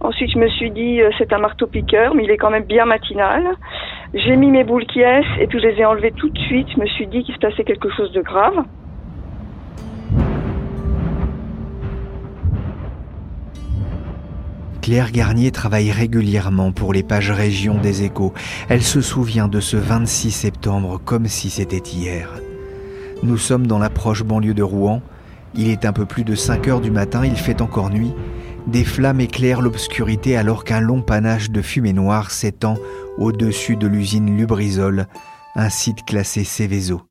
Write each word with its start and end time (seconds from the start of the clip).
Ensuite, 0.00 0.30
je 0.32 0.38
me 0.38 0.48
suis 0.48 0.70
dit, 0.70 1.02
euh, 1.02 1.10
c'est 1.18 1.32
un 1.32 1.38
marteau-piqueur, 1.38 2.14
mais 2.14 2.24
il 2.24 2.30
est 2.30 2.38
quand 2.38 2.50
même 2.50 2.64
bien 2.64 2.86
matinal. 2.86 3.44
J'ai 4.14 4.34
mis 4.36 4.50
mes 4.50 4.64
boules 4.64 4.86
qui 4.86 5.00
et 5.00 5.46
puis 5.46 5.60
je 5.60 5.66
les 5.66 5.80
ai 5.80 5.84
enlevées 5.84 6.12
tout 6.12 6.30
de 6.30 6.38
suite. 6.38 6.68
Je 6.74 6.80
me 6.80 6.86
suis 6.86 7.06
dit 7.06 7.22
qu'il 7.22 7.34
se 7.34 7.38
passait 7.38 7.64
quelque 7.64 7.90
chose 7.90 8.10
de 8.12 8.22
grave. 8.22 8.64
Claire 14.80 15.12
Garnier 15.12 15.50
travaille 15.50 15.90
régulièrement 15.90 16.72
pour 16.72 16.94
les 16.94 17.02
pages 17.02 17.30
région 17.30 17.74
des 17.74 18.02
échos. 18.02 18.32
Elle 18.70 18.82
se 18.82 19.02
souvient 19.02 19.46
de 19.46 19.60
ce 19.60 19.76
26 19.76 20.30
septembre 20.30 20.98
comme 21.04 21.26
si 21.26 21.50
c'était 21.50 21.76
hier. 21.76 22.30
Nous 23.22 23.36
sommes 23.36 23.66
dans 23.66 23.78
la 23.78 23.90
proche 23.90 24.24
banlieue 24.24 24.54
de 24.54 24.62
Rouen. 24.62 25.02
Il 25.54 25.68
est 25.68 25.84
un 25.84 25.92
peu 25.92 26.06
plus 26.06 26.24
de 26.24 26.34
5 26.34 26.66
heures 26.68 26.80
du 26.80 26.90
matin, 26.90 27.24
il 27.24 27.36
fait 27.36 27.60
encore 27.60 27.90
nuit. 27.90 28.14
Des 28.66 28.84
flammes 28.84 29.20
éclairent 29.20 29.62
l'obscurité 29.62 30.36
alors 30.36 30.64
qu'un 30.64 30.80
long 30.80 31.02
panache 31.02 31.50
de 31.50 31.62
fumée 31.62 31.92
noire 31.92 32.30
s'étend 32.30 32.76
au-dessus 33.18 33.76
de 33.76 33.86
l'usine 33.86 34.36
Lubrizol, 34.36 35.06
un 35.56 35.70
site 35.70 36.04
classé 36.04 36.44
Céveso. 36.44 37.02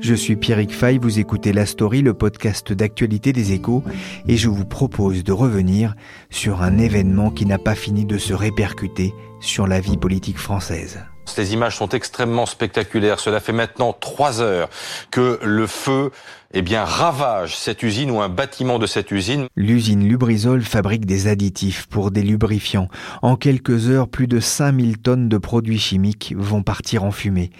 Je 0.00 0.14
suis 0.14 0.36
Pierrick 0.36 0.72
Fay, 0.72 0.98
vous 0.98 1.18
écoutez 1.18 1.52
La 1.52 1.66
Story, 1.66 2.00
le 2.00 2.14
podcast 2.14 2.72
d'actualité 2.72 3.32
des 3.32 3.52
échos, 3.52 3.84
et 4.26 4.38
je 4.38 4.48
vous 4.48 4.64
propose 4.64 5.22
de 5.22 5.32
revenir 5.32 5.94
sur 6.30 6.62
un 6.62 6.78
événement 6.78 7.30
qui 7.30 7.44
n'a 7.44 7.58
pas 7.58 7.74
fini 7.74 8.06
de 8.06 8.16
se 8.16 8.32
répercuter 8.32 9.12
sur 9.40 9.66
la 9.66 9.78
vie 9.80 9.98
politique 9.98 10.38
française. 10.38 11.00
Ces 11.24 11.52
images 11.52 11.76
sont 11.76 11.88
extrêmement 11.90 12.46
spectaculaires. 12.46 13.20
Cela 13.20 13.40
fait 13.40 13.52
maintenant 13.52 13.92
trois 13.92 14.40
heures 14.40 14.68
que 15.10 15.38
le 15.42 15.66
feu 15.66 16.10
eh 16.52 16.62
bien, 16.62 16.84
ravage 16.84 17.56
cette 17.56 17.84
usine 17.84 18.10
ou 18.10 18.20
un 18.20 18.28
bâtiment 18.28 18.80
de 18.80 18.86
cette 18.86 19.12
usine. 19.12 19.46
L'usine 19.54 20.08
Lubrizol 20.08 20.62
fabrique 20.62 21.06
des 21.06 21.28
additifs 21.28 21.86
pour 21.86 22.10
des 22.10 22.22
lubrifiants. 22.22 22.88
En 23.22 23.36
quelques 23.36 23.88
heures, 23.88 24.08
plus 24.08 24.26
de 24.26 24.40
5000 24.40 24.98
tonnes 24.98 25.28
de 25.28 25.38
produits 25.38 25.78
chimiques 25.78 26.34
vont 26.36 26.64
partir 26.64 27.04
en 27.04 27.12
fumée. 27.12 27.50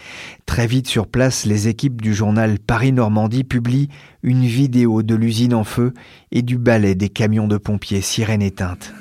Très 0.45 0.67
vite 0.67 0.89
sur 0.89 1.07
place, 1.07 1.47
les 1.47 1.69
équipes 1.69 2.03
du 2.03 2.15
journal 2.15 2.59
Paris-Normandie 2.59 3.45
publient 3.45 3.91
une 4.25 4.45
vidéo 4.45 5.05
de 5.05 5.15
l'usine 5.15 5.55
en 5.55 5.65
feu 5.65 5.95
et 6.33 6.43
du 6.43 6.59
balai 6.59 6.97
des 6.97 7.11
camions 7.11 7.47
de 7.47 7.59
pompiers 7.59 8.01
sirènes 8.01 8.43
éteintes. 8.43 8.93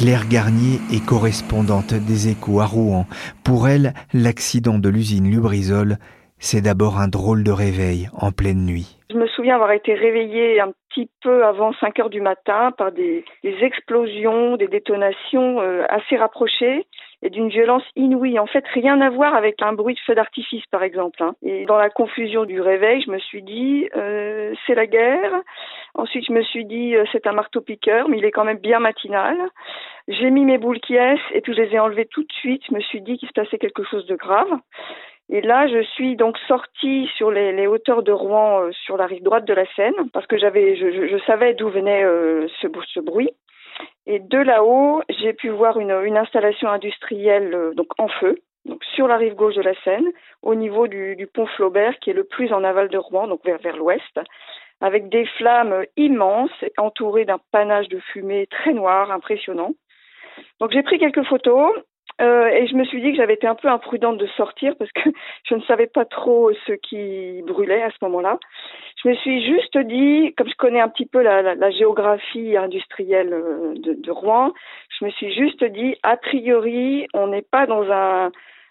Claire 0.00 0.26
Garnier 0.30 0.80
est 0.90 1.06
correspondante 1.06 1.92
des 1.92 2.30
échos 2.30 2.60
à 2.60 2.64
Rouen. 2.64 3.04
Pour 3.44 3.68
elle, 3.68 3.92
l'accident 4.14 4.78
de 4.78 4.88
l'usine 4.88 5.30
Lubrizol, 5.30 5.98
c'est 6.38 6.62
d'abord 6.62 6.96
un 6.98 7.08
drôle 7.08 7.44
de 7.44 7.50
réveil 7.50 8.08
en 8.16 8.32
pleine 8.32 8.64
nuit. 8.64 8.96
Je 9.10 9.18
me 9.18 9.26
souviens 9.26 9.56
avoir 9.56 9.72
été 9.72 9.92
réveillée 9.92 10.58
un 10.58 10.72
petit 10.88 11.10
peu 11.22 11.44
avant 11.44 11.74
5 11.74 11.98
heures 11.98 12.08
du 12.08 12.22
matin 12.22 12.72
par 12.78 12.92
des, 12.92 13.24
explosions, 13.42 14.56
des 14.56 14.68
détonations 14.68 15.60
euh, 15.60 15.84
assez 15.90 16.16
rapprochées 16.16 16.86
et 17.22 17.30
d'une 17.30 17.48
violence 17.48 17.84
inouïe. 17.96 18.38
En 18.38 18.46
fait, 18.46 18.66
rien 18.68 19.00
à 19.00 19.10
voir 19.10 19.34
avec 19.34 19.60
un 19.62 19.72
bruit 19.72 19.94
de 19.94 20.00
feu 20.00 20.14
d'artifice, 20.14 20.64
par 20.70 20.82
exemple. 20.82 21.22
Hein. 21.22 21.34
Et 21.42 21.66
dans 21.66 21.76
la 21.76 21.90
confusion 21.90 22.44
du 22.44 22.60
réveil, 22.60 23.02
je 23.02 23.10
me 23.10 23.18
suis 23.18 23.42
dit, 23.42 23.88
euh, 23.96 24.54
c'est 24.66 24.74
la 24.74 24.86
guerre. 24.86 25.32
Ensuite, 25.94 26.26
je 26.26 26.32
me 26.32 26.42
suis 26.42 26.64
dit, 26.64 26.96
euh, 26.96 27.04
c'est 27.12 27.26
un 27.26 27.32
marteau-piqueur, 27.32 28.08
mais 28.08 28.18
il 28.18 28.24
est 28.24 28.30
quand 28.30 28.44
même 28.44 28.58
bien 28.58 28.80
matinal. 28.80 29.36
J'ai 30.08 30.30
mis 30.30 30.44
mes 30.44 30.58
boules 30.58 30.80
qui 30.80 30.96
et 30.96 31.40
puis 31.40 31.54
je 31.54 31.60
les 31.60 31.74
ai 31.74 31.78
enlevées 31.78 32.06
tout 32.06 32.22
de 32.22 32.32
suite. 32.32 32.62
Je 32.68 32.74
me 32.74 32.80
suis 32.80 33.00
dit 33.00 33.16
qu'il 33.16 33.28
se 33.28 33.32
passait 33.32 33.58
quelque 33.58 33.84
chose 33.84 34.06
de 34.06 34.16
grave. 34.16 34.50
Et 35.32 35.40
là, 35.42 35.68
je 35.68 35.82
suis 35.82 36.16
donc 36.16 36.36
sortie 36.48 37.08
sur 37.16 37.30
les, 37.30 37.66
hauteurs 37.68 38.02
de 38.02 38.10
Rouen, 38.10 38.62
euh, 38.62 38.72
sur 38.72 38.96
la 38.96 39.06
rive 39.06 39.22
droite 39.22 39.44
de 39.44 39.54
la 39.54 39.64
Seine, 39.76 39.94
parce 40.12 40.26
que 40.26 40.36
j'avais, 40.36 40.74
je, 40.74 41.18
savais 41.26 41.54
d'où 41.54 41.68
venait 41.68 42.02
ce, 42.60 43.00
bruit. 43.00 43.30
Et 44.06 44.18
de 44.18 44.38
là-haut, 44.38 45.02
j'ai 45.08 45.32
pu 45.32 45.48
voir 45.48 45.78
une, 45.78 46.16
installation 46.16 46.68
industrielle 46.68 47.54
euh, 47.54 47.74
donc 47.74 47.88
en 47.98 48.08
feu, 48.08 48.38
donc 48.64 48.82
sur 48.94 49.06
la 49.06 49.16
rive 49.16 49.34
gauche 49.34 49.54
de 49.54 49.62
la 49.62 49.74
Seine, 49.82 50.08
au 50.42 50.54
niveau 50.54 50.88
du, 50.88 51.16
du, 51.16 51.26
pont 51.26 51.46
Flaubert, 51.46 51.98
qui 52.00 52.10
est 52.10 52.14
le 52.14 52.24
plus 52.24 52.52
en 52.52 52.64
aval 52.64 52.88
de 52.88 52.98
Rouen, 52.98 53.28
donc 53.28 53.44
vers, 53.44 53.58
vers 53.58 53.76
l'ouest, 53.76 54.20
avec 54.80 55.08
des 55.08 55.26
flammes 55.38 55.84
immenses, 55.96 56.64
entourées 56.78 57.24
d'un 57.24 57.40
panache 57.52 57.88
de 57.88 58.00
fumée 58.12 58.46
très 58.46 58.72
noir, 58.72 59.10
impressionnant. 59.10 59.74
Donc 60.58 60.72
j'ai 60.72 60.82
pris 60.82 60.98
quelques 60.98 61.24
photos 61.24 61.72
euh, 62.20 62.48
et 62.48 62.66
je 62.66 62.74
me 62.74 62.84
suis 62.84 63.00
dit 63.00 63.12
que 63.12 63.16
j'avais 63.16 63.34
été 63.34 63.46
un 63.46 63.54
peu 63.54 63.68
imprudente 63.68 64.18
de 64.18 64.26
sortir 64.36 64.74
parce 64.78 64.90
que 64.92 65.10
je 65.44 65.54
ne 65.54 65.62
savais 65.62 65.86
pas 65.86 66.04
trop 66.04 66.52
ce 66.66 66.72
qui 66.72 67.42
brûlait 67.46 67.82
à 67.82 67.90
ce 67.90 67.96
moment-là. 68.02 68.38
Je 69.02 69.08
me 69.08 69.14
suis 69.14 69.44
juste 69.44 69.78
dit, 69.78 70.34
comme 70.36 70.48
je 70.48 70.56
connais 70.56 70.80
un 70.80 70.88
petit 70.88 71.06
peu 71.06 71.22
la, 71.22 71.70
géographie 71.70 72.56
industrielle 72.56 73.32
euh, 73.32 73.74
de, 73.76 74.10
Rouen, 74.10 74.52
je 74.98 75.04
me 75.06 75.10
suis 75.10 75.32
juste 75.32 75.64
dit, 75.64 75.96
a 76.02 76.16
priori, 76.16 77.06
on 77.14 77.28
n'est 77.28 77.42
pas 77.42 77.66
dans 77.66 77.90
un, 77.90 78.30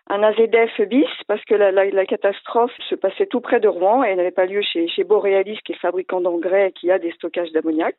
un 0.09 0.23
AZF 0.23 0.81
bis 0.87 1.07
parce 1.27 1.43
que 1.45 1.55
la, 1.55 2.05
catastrophe 2.05 2.73
se 2.89 2.95
passait 2.95 3.25
tout 3.25 3.41
près 3.41 3.59
de 3.59 3.67
Rouen 3.67 4.03
et 4.03 4.15
n'avait 4.15 4.31
pas 4.31 4.45
lieu 4.45 4.61
chez, 4.61 4.87
chez 4.87 5.03
Borealis, 5.03 5.59
qui 5.65 5.71
est 5.71 5.79
fabricant 5.79 6.21
d'engrais 6.21 6.71
qui 6.73 6.91
a 6.91 6.99
des 6.99 7.11
stockages 7.13 7.51
d'ammoniac. 7.51 7.95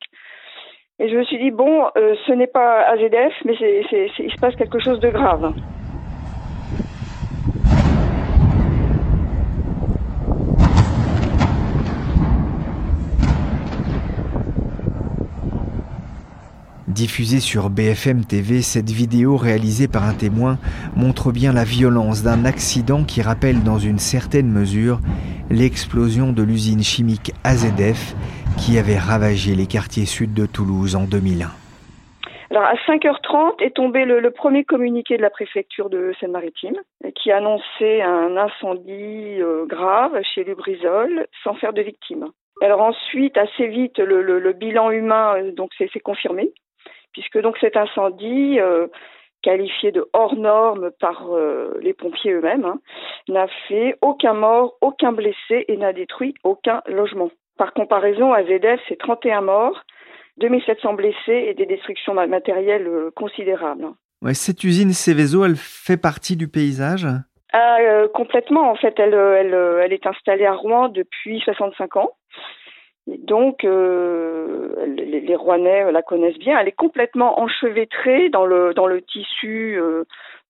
Et 1.03 1.09
je 1.09 1.17
me 1.17 1.25
suis 1.25 1.39
dit, 1.39 1.51
bon, 1.51 1.85
euh, 1.97 2.15
ce 2.27 2.33
n'est 2.33 2.47
pas 2.47 2.83
AZF, 2.93 3.33
mais 3.47 3.55
il 3.55 4.31
se 4.31 4.39
passe 4.39 4.55
quelque 4.55 4.79
chose 4.79 5.01
de 5.01 5.09
grave. 5.09 5.55
Diffusée 16.87 17.41
sur 17.41 17.71
BFM 17.71 18.27
TV, 18.27 18.61
cette 18.61 18.91
vidéo 18.91 19.39
réalisée 19.39 19.89
par 19.89 20.05
un 20.05 20.13
témoin 20.13 20.59
montre 20.97 21.33
bien 21.33 21.55
la 21.55 21.65
violence 21.65 22.23
d'un 22.23 22.45
accident 22.45 23.05
qui 23.05 23.23
rappelle 23.23 23.63
dans 23.63 23.79
une 23.79 23.99
certaine 23.99 24.51
mesure 24.51 25.01
l'explosion 25.49 26.35
de 26.35 26.43
l'usine 26.43 26.83
chimique 26.83 27.33
AZF 27.43 28.15
qui 28.61 28.79
avait 28.79 28.99
ravagé 28.99 29.55
les 29.55 29.67
quartiers 29.67 30.05
sud 30.05 30.35
de 30.35 30.45
Toulouse 30.45 30.95
en 30.95 31.05
2001. 31.05 31.49
Alors 32.51 32.65
à 32.65 32.75
5h30 32.87 33.63
est 33.63 33.75
tombé 33.75 34.05
le, 34.05 34.31
premier 34.31 34.65
communiqué 34.65 35.17
de 35.17 35.23
la 35.23 35.31
préfecture 35.31 35.89
de 35.89 36.13
Seine-Maritime 36.21 36.77
qui 37.15 37.33
annonçait 37.33 38.03
un 38.03 38.37
incendie 38.37 39.41
euh, 39.41 39.65
grave 39.65 40.21
chez 40.35 40.45
Lubrizol 40.45 41.27
sans 41.43 41.55
faire 41.55 41.73
de 41.73 41.81
victimes. 41.81 42.27
Alors 42.61 42.83
ensuite, 42.83 43.39
assez 43.39 43.67
vite, 43.67 43.99
le, 43.99 44.53
bilan 44.53 44.91
humain 44.91 45.37
euh, 45.37 45.53
donc 45.53 45.71
c'est 45.79 46.01
confirmé 46.01 46.53
puisque 47.13 47.41
donc 47.41 47.57
cet 47.59 47.77
incendie 47.77 48.61
euh, 48.61 48.89
qualifié 49.43 49.91
de 49.91 50.07
hors 50.13 50.37
norme 50.37 50.91
par 51.01 51.25
les 51.81 51.95
pompiers 51.95 52.33
eux-mêmes, 52.33 52.67
hein, 52.67 52.79
n'a 53.27 53.47
fait 53.69 53.97
aucun 54.03 54.35
mort, 54.35 54.77
aucun 54.83 55.13
blessé 55.13 55.65
et 55.67 55.79
n'a 55.79 55.95
détruit 55.95 56.35
aucun 56.45 56.83
logement. 56.87 57.31
Par 57.61 57.75
comparaison, 57.75 58.33
à 58.33 58.43
ZF, 58.43 58.81
c'est 58.89 58.97
31 58.97 59.43
morts, 59.43 59.85
2700 60.39 60.95
blessés 60.95 61.45
et 61.47 61.53
des 61.53 61.67
destructions 61.67 62.15
matérielles 62.15 62.87
euh, 62.87 63.11
considérables. 63.15 63.85
cette 64.33 64.65
usine 64.65 64.95
Céveso, 64.95 65.45
elle 65.45 65.57
fait 65.57 65.99
partie 65.99 66.37
du 66.37 66.49
paysage? 66.49 67.07
Ah, 67.53 67.77
euh, 67.83 68.09
Complètement. 68.15 68.71
En 68.71 68.77
fait, 68.77 68.95
elle, 68.99 69.13
euh, 69.13 69.83
elle, 69.85 69.93
est 69.93 70.07
installée 70.07 70.47
à 70.47 70.55
Rouen 70.55 70.89
depuis 70.89 71.39
65 71.41 71.97
ans. 71.97 72.13
Donc, 73.19 73.63
les, 73.63 75.21
les, 75.21 75.37
Rouennais 75.37 75.91
la 75.93 76.03
connaissent 76.03 76.39
bien. 76.39 76.59
Elle 76.59 76.69
est 76.69 76.73
complètement 76.73 77.41
enchevêtrée 77.41 78.29
dans 78.29 78.47
le, 78.47 78.73
tissu 79.03 79.79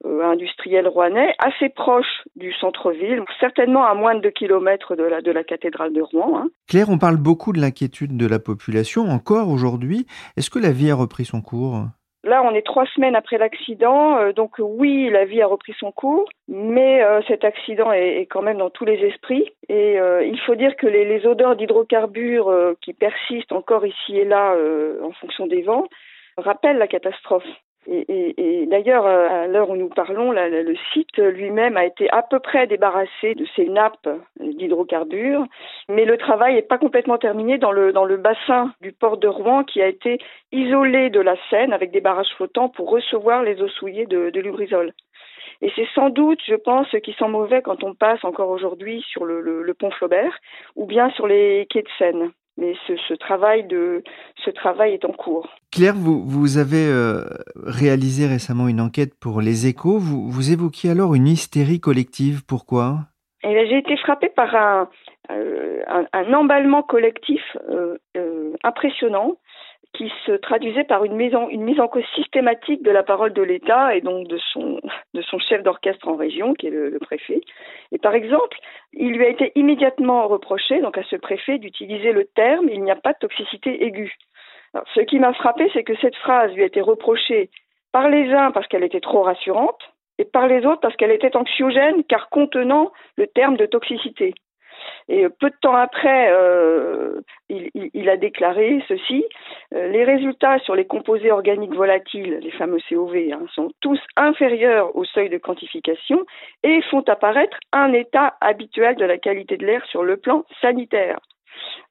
euh, 0.05 0.23
industriel 0.25 0.89
rouennais, 0.89 1.35
assez 1.39 1.69
proche 1.69 2.23
du 2.35 2.53
centre-ville, 2.55 3.23
certainement 3.39 3.85
à 3.85 3.95
moins 3.95 4.15
de 4.15 4.21
2 4.21 4.31
kilomètres 4.31 4.97
de 4.97 5.03
la, 5.03 5.21
de 5.21 5.31
la 5.31 5.45
cathédrale 5.45 5.93
de 5.93 6.01
Rouen. 6.01 6.39
Hein. 6.39 6.49
Claire, 6.69 6.89
on 6.89 6.99
parle 6.99 7.17
beaucoup 7.17 7.53
de 7.53 7.61
l'inquiétude 7.61 8.17
de 8.17 8.27
la 8.27 8.39
population 8.39 9.03
encore 9.03 9.49
aujourd'hui. 9.49 10.07
Est-ce 10.37 10.51
que 10.51 10.59
la 10.59 10.73
vie 10.73 10.91
a 10.91 10.95
repris 10.95 11.27
son 11.27 11.43
cours? 11.43 11.85
Là, 12.23 12.43
on 12.45 12.55
est 12.55 12.67
trois 12.67 12.85
semaines 12.95 13.17
après 13.17 13.39
l'accident, 13.39 14.19
euh, 14.19 14.33
donc 14.33 14.57
oui, 14.59 15.09
la 15.09 15.25
vie 15.25 15.41
a 15.41 15.47
repris 15.47 15.75
son 15.79 15.91
cours, 15.91 16.29
mais 16.49 17.03
euh, 17.03 17.23
cet 17.27 17.45
accident 17.45 17.93
est, 17.93 18.27
quand 18.31 18.43
même 18.43 18.59
dans 18.59 18.69
tous 18.69 18.85
les 18.85 18.99
esprits. 19.07 19.51
Et 19.71 19.99
euh, 19.99 20.23
il 20.23 20.39
faut 20.41 20.55
dire 20.55 20.77
que 20.77 20.87
les, 20.87 21.07
les 21.07 21.27
odeurs 21.27 21.57
d'hydrocarbures 21.57 22.75
qui 22.83 22.93
persistent 22.93 23.53
encore 23.53 23.87
ici 23.87 24.19
et 24.19 24.25
là 24.25 24.55
en 25.03 25.13
fonction 25.13 25.47
des 25.47 25.63
vents 25.63 25.87
rappellent 26.37 26.79
la 26.79 26.89
catastrophe. 26.89 27.47
Et, 27.87 28.05
et, 28.09 28.63
et 28.63 28.67
d'ailleurs, 28.67 29.07
euh, 29.07 29.45
à 29.45 29.47
l'heure 29.47 29.71
où 29.71 29.77
nous 29.77 29.89
parlons, 29.89 30.33
le 30.33 30.75
site 30.93 31.17
lui-même 31.17 31.77
a 31.79 31.87
été 31.87 32.11
à 32.11 32.23
peu 32.23 32.39
près 32.39 32.67
débarrassé 32.67 33.35
de 33.35 33.47
ses 33.57 33.69
nappes 33.69 34.09
d'hydrocarbures, 34.39 35.47
mais 35.89 36.05
le 36.05 36.19
travail 36.19 36.55
n'est 36.55 36.63
pas 36.63 36.79
complètement 36.79 37.17
terminé 37.17 37.57
dans 37.57 37.73
le, 37.73 37.93
dans 37.93 38.05
le 38.05 38.19
bassin 38.19 38.73
du 38.83 38.93
port 38.93 39.17
de 39.17 39.29
Rouen 39.29 39.65
qui 39.65 39.81
a 39.81 39.89
été 39.89 40.19
isolé 40.53 41.09
de 41.09 41.21
la 41.21 41.37
Seine 41.49 41.73
avec 41.73 41.91
des 41.91 42.03
barrages 42.03 42.33
flottants 42.37 42.69
pour 42.69 42.91
recevoir 42.91 43.43
les 43.43 43.63
eaux 43.63 43.69
souillées 43.69 44.07
de, 44.07 44.31
de 44.31 44.41
Lubrizol. 44.41 44.93
Et 45.63 45.71
c'est 45.75 45.89
sans 45.95 46.11
doute, 46.11 46.41
je 46.47 46.55
pense, 46.55 46.87
ce 46.89 46.97
qui 46.99 47.13
sent 47.15 47.29
mauvais 47.29 47.63
quand 47.63 47.83
on 47.83 47.95
passe 47.95 48.25
encore 48.25 48.51
aujourd'hui 48.51 49.03
sur 49.09 49.25
le, 49.25 49.41
le, 49.41 49.63
le 49.63 49.75
pont 49.75 49.91
Flaubert 49.91 50.39
ou 50.77 50.87
bien 50.87 51.11
sur 51.11 51.27
les 51.27 51.67
quais 51.71 51.83
de 51.83 51.89
Seine 51.99 52.33
mais 52.61 52.75
ce, 52.87 53.15
travail 53.15 53.67
de 53.67 54.05
ce 54.45 54.51
travail 54.51 54.93
est 54.93 55.05
en 55.05 55.13
cours. 55.13 55.49
Claire, 55.73 55.95
vous, 55.97 56.23
vous 56.25 56.59
avez 56.59 56.87
euh, 56.87 57.25
réalisé 57.57 58.27
récemment 58.27 58.69
une 58.69 58.81
enquête 58.81 59.19
pour 59.19 59.41
les 59.41 59.67
échos. 59.67 59.99
Vous, 59.99 60.29
vous 60.31 60.53
évoquiez 60.53 60.91
alors 60.91 61.15
une 61.15 61.27
hystérie 61.27 61.81
collective. 61.81 62.45
Pourquoi? 62.47 62.99
Eh 63.43 63.67
J'ai 63.69 63.79
été 63.79 63.97
frappée 63.97 64.29
par 64.29 64.55
un, 64.55 64.89
euh, 65.31 65.81
un, 66.13 66.33
emballement 66.35 66.83
collectif 66.83 67.41
euh, 67.71 67.97
impressionnant 68.63 69.37
qui 69.93 70.13
se 70.25 70.33
traduisait 70.33 70.85
par 70.85 71.05
une 71.05 71.15
mise, 71.15 71.35
en, 71.35 71.89
cause 71.89 72.05
systématique 72.15 72.83
de 72.83 72.91
la 72.91 73.03
parole 73.03 73.33
de 73.33 73.43
l'État 73.43 73.95
et 73.95 74.01
donc 74.01 74.29
de 74.29 74.39
son, 74.53 74.81
chef 75.49 75.63
d'orchestre 75.63 76.09
en 76.09 76.17
région, 76.17 76.55
qui 76.55 76.69
est 76.69 76.71
le, 76.71 76.99
préfet. 77.01 77.41
Et 77.93 77.99
par 77.99 78.15
exemple, 78.15 78.59
il 78.93 79.13
lui 79.13 79.25
a 79.25 79.29
été 79.29 79.53
immédiatement 79.57 80.27
reproché, 80.29 80.81
donc 80.81 80.97
à 80.97 81.03
ce 81.05 81.17
préfet, 81.17 81.59
d'utiliser 81.59 82.13
le 82.13 82.25
terme 82.25 82.69
il 82.69 82.83
n'y 82.83 82.91
a 82.91 82.97
pas 82.97 83.13
de 83.13 83.19
toxicité 83.19 83.85
aiguë. 83.85 84.17
ce 84.95 85.01
qui 85.01 85.19
m'a 85.19 85.33
frappé, 85.35 85.69
c'est 85.73 85.85
que 85.85 85.97
cette 85.97 86.17
phrase 86.17 86.53
lui 86.55 86.63
a 86.63 86.67
été 86.67 86.81
reprochée 86.81 87.51
par 87.93 88.09
les 88.09 88.33
uns 88.33 88.53
parce 88.53 88.69
qu'elle 88.69 88.85
était 88.85 89.01
trop 89.01 89.23
rassurante 89.23 89.81
et 90.19 90.25
par 90.25 90.47
les 90.47 90.65
autres 90.67 90.81
parce 90.81 90.97
qu'elle 90.97 91.11
était 91.11 91.37
anxiogène 91.37 92.05
car 92.05 92.29
contenant 92.29 92.93
le 93.17 93.27
terme 93.27 93.57
de 93.57 93.67
toxicité. 93.67 94.35
Et 95.09 95.29
peu 95.29 95.51
de 95.51 95.57
temps 95.61 95.75
après, 95.75 96.31
euh, 96.33 97.21
il, 97.49 98.09
a 98.09 98.17
déclaré 98.17 98.83
ceci 98.89 99.25
euh, 99.25 99.29
les 99.73 100.05
résultats 100.05 100.59
sur 100.61 100.75
les 100.75 100.87
composés 100.87 101.31
organiques 101.31 101.75
volatiles, 101.75 102.39
les 102.43 102.51
fameux 102.51 102.81
COV, 102.89 103.17
hein, 103.33 103.47
sont 103.55 103.71
tous 103.81 104.01
inférieurs 104.17 104.95
au 104.97 105.05
seuil 105.05 105.29
de 105.29 105.39
quantification 105.39 106.25
et 106.63 106.83
font 106.83 107.03
apparaître 107.07 107.57
un 107.73 107.93
état 107.93 108.35
habituel 108.41 108.97
de 108.97 109.05
la 109.05 109.19
qualité 109.19 109.57
de 109.57 109.67
l'air 109.67 109.85
sur 109.87 110.03
le 110.03 110.17
plan 110.17 110.45
sanitaire. 110.61 111.19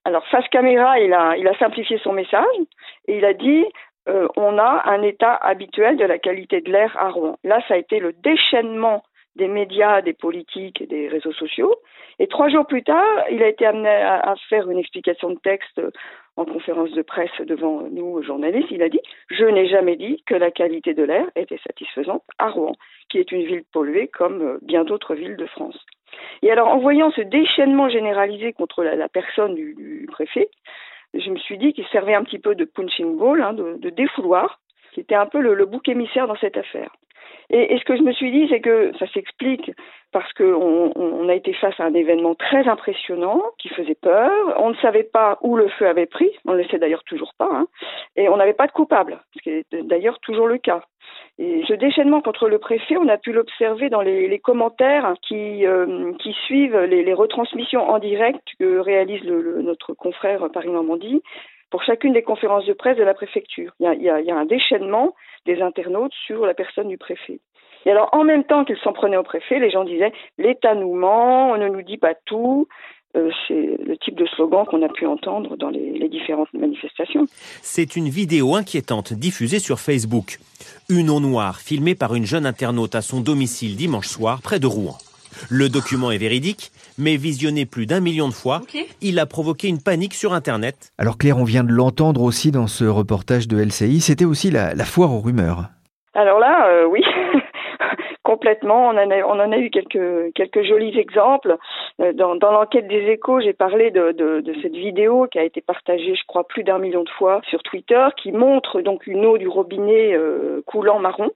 Alors, 0.05 0.25
face 0.27 0.47
caméra, 0.49 0.99
il 0.99 1.13
a, 1.13 1.37
il 1.37 1.47
a 1.47 1.57
simplifié 1.57 1.99
son 1.99 2.13
message 2.13 2.45
et 3.07 3.17
il 3.17 3.25
a 3.25 3.33
dit 3.33 3.65
euh, 4.07 4.27
on 4.35 4.57
a 4.57 4.89
un 4.89 5.01
état 5.03 5.35
habituel 5.35 5.97
de 5.97 6.05
la 6.05 6.17
qualité 6.17 6.61
de 6.61 6.71
l'air 6.71 6.95
à 6.97 7.09
Rouen. 7.09 7.37
Là, 7.43 7.61
ça 7.67 7.75
a 7.75 7.77
été 7.77 7.99
le 7.99 8.13
déchaînement 8.13 9.03
des 9.35 9.47
médias, 9.47 10.01
des 10.01 10.13
politiques 10.13 10.81
et 10.81 10.87
des 10.87 11.07
réseaux 11.07 11.33
sociaux. 11.33 11.75
Et 12.17 12.27
trois 12.27 12.49
jours 12.49 12.65
plus 12.65 12.83
tard, 12.83 13.23
il 13.31 13.41
a 13.43 13.47
été 13.47 13.65
amené 13.65 13.89
à, 13.89 14.35
faire 14.49 14.69
une 14.69 14.79
explication 14.79 15.29
de 15.29 15.39
texte 15.39 15.81
en 16.39 16.45
conférence 16.45 16.91
de 16.91 17.01
presse 17.01 17.41
devant 17.41 17.81
nous, 17.91 18.23
journalistes. 18.23 18.71
Il 18.71 18.81
a 18.81 18.89
dit 18.89 19.01
Je 19.29 19.43
n'ai 19.43 19.67
jamais 19.67 19.97
dit 19.97 20.23
que 20.25 20.35
la 20.35 20.51
qualité 20.51 20.93
de 20.93 21.03
l'air 21.03 21.25
était 21.35 21.59
satisfaisante 21.67 22.23
à 22.37 22.49
Rouen, 22.49 22.75
qui 23.09 23.17
est 23.17 23.31
une 23.31 23.43
ville 23.43 23.63
polluée 23.73 24.07
comme 24.07 24.57
bien 24.61 24.85
d'autres 24.85 25.15
villes 25.15 25.35
de 25.35 25.45
France. 25.45 25.77
Et 26.41 26.49
alors, 26.49 26.69
en 26.69 26.79
voyant 26.79 27.11
ce 27.11 27.21
déchaînement 27.21 27.89
généralisé 27.89 28.53
contre 28.53 28.83
la, 28.83 29.09
personne 29.09 29.53
du, 29.53 30.07
préfet, 30.11 30.49
je 31.13 31.29
me 31.29 31.37
suis 31.37 31.57
dit 31.57 31.73
qu'il 31.73 31.85
servait 31.87 32.15
un 32.15 32.23
petit 32.23 32.39
peu 32.39 32.55
de 32.55 32.65
punching 32.65 33.17
ball, 33.17 33.41
hein, 33.41 33.53
de, 33.53 33.89
défouloir, 33.89 34.59
qui 34.93 35.01
était 35.01 35.15
un 35.15 35.25
peu 35.25 35.41
le 35.41 35.65
bouc 35.65 35.87
émissaire 35.89 36.27
dans 36.27 36.37
cette 36.37 36.57
affaire. 36.57 36.91
Et, 37.51 37.77
ce 37.79 37.83
que 37.83 37.97
je 37.97 38.03
me 38.03 38.11
suis 38.13 38.31
dit, 38.31 38.47
c'est 38.49 38.59
que 38.59 38.91
ça 38.99 39.07
s'explique 39.07 39.71
parce 40.11 40.31
qu'on 40.33 40.91
on 40.95 41.29
a 41.29 41.33
été 41.33 41.53
face 41.53 41.79
à 41.79 41.85
un 41.85 41.93
événement 41.93 42.35
très 42.35 42.67
impressionnant 42.67 43.41
qui 43.57 43.69
faisait 43.69 43.95
peur. 43.95 44.31
On 44.57 44.69
ne 44.69 44.75
savait 44.75 45.03
pas 45.03 45.39
où 45.41 45.55
le 45.55 45.67
feu 45.67 45.87
avait 45.87 46.05
pris, 46.05 46.29
on 46.45 46.53
ne 46.53 46.57
le 46.57 46.65
sait 46.65 46.77
d'ailleurs 46.77 47.03
toujours 47.03 47.33
pas, 47.37 47.49
hein, 47.51 47.67
et 48.15 48.29
on 48.29 48.37
n'avait 48.37 48.53
pas 48.53 48.67
de 48.67 48.71
coupable, 48.71 49.19
ce 49.35 49.41
qui 49.41 49.49
est 49.49 49.75
d'ailleurs 49.83 50.19
toujours 50.19 50.47
le 50.47 50.57
cas. 50.57 50.81
Et 51.39 51.63
ce 51.67 51.73
déchaînement 51.73 52.21
contre 52.21 52.49
le 52.49 52.59
préfet, 52.59 52.97
on 52.97 53.07
a 53.07 53.17
pu 53.17 53.31
l'observer 53.31 53.89
dans 53.89 54.01
les, 54.01 54.39
commentaires 54.39 55.13
qui, 55.27 55.65
euh, 55.65 56.11
suivent 56.45 56.77
les, 56.77 57.13
retransmissions 57.13 57.89
en 57.89 57.97
direct 57.97 58.43
que 58.59 58.79
réalise 58.79 59.23
notre 59.23 59.93
confrère 59.93 60.49
Paris-Normandie 60.51 61.23
pour 61.69 61.83
chacune 61.83 62.13
des 62.13 62.23
conférences 62.23 62.65
de 62.65 62.73
presse 62.73 62.97
de 62.97 63.03
la 63.03 63.13
préfecture. 63.13 63.73
Il 63.79 64.01
y 64.01 64.09
a, 64.09 64.35
un 64.37 64.45
déchaînement 64.45 65.13
des 65.45 65.61
internautes 65.61 66.13
sur 66.25 66.45
la 66.45 66.53
personne 66.53 66.87
du 66.87 66.97
préfet. 66.97 67.39
Et 67.85 67.91
alors, 67.91 68.09
en 68.11 68.23
même 68.23 68.43
temps 68.43 68.65
qu'ils 68.65 68.77
s'en 68.77 68.91
prenaient 68.91 69.17
au 69.17 69.23
préfet, 69.23 69.59
les 69.59 69.69
gens 69.69 69.85
disaient 69.85 70.11
l'État 70.37 70.75
nous 70.75 70.93
ment, 70.93 71.51
on 71.51 71.57
ne 71.57 71.69
nous 71.69 71.81
dit 71.81 71.97
pas 71.97 72.13
tout. 72.25 72.67
Euh, 73.15 73.31
c'est 73.47 73.77
le 73.83 73.97
type 73.97 74.15
de 74.15 74.25
slogan 74.27 74.65
qu'on 74.65 74.83
a 74.83 74.89
pu 74.89 75.07
entendre 75.07 75.57
dans 75.57 75.69
les 75.69 76.09
différentes 76.09 76.53
manifestations. 76.53 77.25
C'est 77.31 77.95
une 77.95 78.09
vidéo 78.09 78.55
inquiétante 78.55 79.13
diffusée 79.13 79.59
sur 79.59 79.79
Facebook. 79.79 80.37
Une 80.89 81.09
eau 81.09 81.19
noire 81.19 81.59
filmée 81.59 81.95
par 81.95 82.13
une 82.13 82.25
jeune 82.25 82.45
internaute 82.45 82.93
à 82.95 83.01
son 83.01 83.21
domicile 83.21 83.75
dimanche 83.75 84.07
soir 84.07 84.41
près 84.43 84.59
de 84.59 84.67
Rouen. 84.67 84.97
Le 85.49 85.69
document 85.69 86.11
est 86.11 86.17
véridique, 86.17 86.71
mais 86.97 87.15
visionné 87.15 87.65
plus 87.65 87.85
d'un 87.85 87.99
million 87.99 88.27
de 88.27 88.33
fois, 88.33 88.61
il 89.01 89.19
a 89.19 89.25
provoqué 89.25 89.67
une 89.67 89.81
panique 89.81 90.13
sur 90.13 90.33
Internet. 90.33 90.91
Alors 90.97 91.17
Claire, 91.17 91.37
on 91.37 91.43
vient 91.43 91.63
de 91.63 91.71
l'entendre 91.71 92.21
aussi 92.21 92.51
dans 92.51 92.67
ce 92.67 92.85
reportage 92.85 93.47
de 93.47 93.57
LCI, 93.57 94.01
c'était 94.01 94.25
aussi 94.25 94.51
la, 94.51 94.75
foire 94.85 95.13
aux 95.13 95.19
rumeurs. 95.19 95.65
Alors 96.13 96.39
là, 96.39 96.67
euh, 96.69 96.85
oui, 96.85 97.03
complètement. 98.23 98.89
On 98.89 98.97
en 98.97 99.09
a, 99.09 99.17
on 99.25 99.39
en 99.39 99.51
a 99.51 99.57
eu 99.57 99.69
quelques, 99.69 100.33
quelques 100.35 100.63
jolis 100.63 100.97
exemples. 100.97 101.57
Euh, 101.99 102.13
dans, 102.13 102.35
dans 102.35 102.51
l'enquête 102.51 102.87
des 102.87 103.09
échos, 103.09 103.39
j'ai 103.39 103.53
parlé 103.53 103.91
de, 103.91 104.11
de, 104.11 104.41
de, 104.41 104.53
cette 104.61 104.75
vidéo 104.75 105.27
qui 105.31 105.39
a 105.39 105.43
été 105.43 105.61
partagée, 105.61 106.15
je 106.15 106.25
crois, 106.27 106.45
plus 106.47 106.63
d'un 106.63 106.77
million 106.77 107.03
de 107.03 107.09
fois 107.09 107.41
sur 107.49 107.63
Twitter, 107.63 108.05
qui 108.17 108.31
montre 108.31 108.81
donc 108.81 109.07
une 109.07 109.25
eau 109.25 109.37
du 109.37 109.47
robinet 109.47 110.13
euh, 110.13 110.61
coulant 110.65 110.99
marron. 110.99 111.31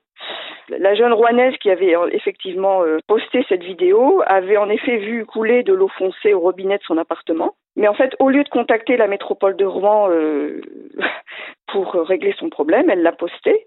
La 0.70 0.96
jeune 0.96 1.14
Rouanaise 1.14 1.56
qui 1.58 1.70
avait 1.70 1.94
effectivement 2.12 2.84
euh, 2.84 3.00
posté 3.08 3.46
cette 3.50 3.64
vidéo 3.64 4.22
avait 4.26 4.58
en 4.58 4.70
effet 4.70 4.98
vu 4.98 5.26
couler 5.26 5.64
de 5.64 5.74
l'eau 5.74 5.90
foncée 5.90 6.34
au 6.34 6.40
robinet 6.40 6.78
de 6.78 6.84
son 6.84 6.98
appartement. 6.98 7.56
Mais 7.76 7.88
en 7.88 7.94
fait, 7.94 8.16
au 8.20 8.30
lieu 8.30 8.44
de 8.44 8.50
contacter 8.50 8.98
la 8.98 9.08
métropole 9.08 9.58
de 9.58 9.66
Rouen 9.66 10.10
euh, 10.10 10.62
pour 11.68 11.94
régler 11.94 12.34
son 12.38 12.50
problème, 12.50 12.90
elle 12.90 13.02
l'a 13.02 13.12
posté. 13.12 13.66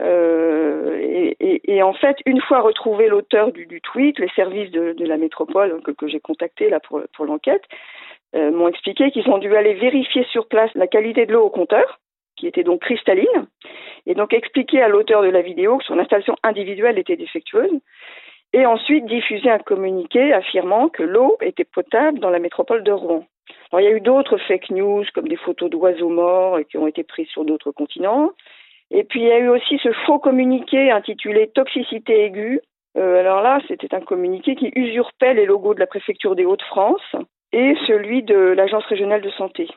Euh, 0.00 1.34
et, 1.40 1.82
en 1.82 1.92
fait, 1.92 2.16
une 2.26 2.40
fois 2.40 2.60
retrouvé 2.60 3.08
l'auteur 3.08 3.52
du, 3.52 3.80
tweet, 3.80 4.18
les 4.18 4.28
services 4.36 4.70
de, 4.70 4.94
la 5.04 5.16
métropole 5.16 5.80
que, 5.82 5.90
que 5.90 6.06
j'ai 6.06 6.20
contacté 6.20 6.68
là 6.68 6.80
pour 6.80 7.24
l'enquête 7.24 7.62
m'ont 8.34 8.68
expliqué 8.68 9.10
qu'ils 9.10 9.28
ont 9.30 9.38
dû 9.38 9.56
aller 9.56 9.74
vérifier 9.74 10.24
sur 10.30 10.46
place 10.48 10.70
la 10.74 10.86
qualité 10.86 11.24
de 11.26 11.32
l'eau 11.32 11.44
au 11.44 11.50
compteur 11.50 11.98
qui 12.36 12.46
était 12.46 12.64
donc 12.64 12.80
cristalline, 12.80 13.46
et 14.06 14.14
donc 14.14 14.32
expliquer 14.32 14.82
à 14.82 14.88
l'auteur 14.88 15.22
de 15.22 15.28
la 15.28 15.42
vidéo 15.42 15.78
que 15.78 15.84
son 15.84 15.98
installation 15.98 16.36
individuelle 16.42 16.98
était 16.98 17.16
défectueuse, 17.16 17.72
et 18.52 18.64
ensuite 18.66 19.06
diffuser 19.06 19.50
un 19.50 19.58
communiqué 19.58 20.32
affirmant 20.32 20.88
que 20.88 21.02
l'eau 21.02 21.36
était 21.40 21.64
potable 21.64 22.20
dans 22.20 22.30
la 22.30 22.38
métropole 22.38 22.82
de 22.82 22.92
Rouen. 22.92 23.26
Alors 23.70 23.80
il 23.80 23.84
y 23.84 23.92
a 23.92 23.96
eu 23.96 24.00
d'autres 24.00 24.38
fake 24.38 24.70
news 24.70 25.04
comme 25.14 25.28
des 25.28 25.36
photos 25.36 25.70
d'oiseaux 25.70 26.08
morts 26.08 26.58
qui 26.70 26.78
ont 26.78 26.86
été 26.86 27.02
prises 27.02 27.28
sur 27.28 27.44
d'autres 27.44 27.72
continents. 27.72 28.30
Et 28.90 29.04
puis 29.04 29.20
il 29.20 29.26
y 29.26 29.32
a 29.32 29.38
eu 29.38 29.48
aussi 29.48 29.78
ce 29.82 29.92
faux 30.06 30.18
communiqué 30.18 30.90
intitulé 30.90 31.48
Toxicité 31.48 32.24
aiguë. 32.24 32.60
Euh, 32.96 33.20
alors 33.20 33.42
là, 33.42 33.60
c'était 33.68 33.94
un 33.94 34.00
communiqué 34.00 34.54
qui 34.54 34.72
usurpait 34.74 35.34
les 35.34 35.44
logos 35.44 35.74
de 35.74 35.80
la 35.80 35.86
préfecture 35.86 36.34
des 36.34 36.44
Hauts-de-France 36.44 37.16
et 37.52 37.74
celui 37.86 38.22
de 38.22 38.36
l'Agence 38.36 38.84
régionale 38.86 39.20
de 39.20 39.30
santé. 39.30 39.68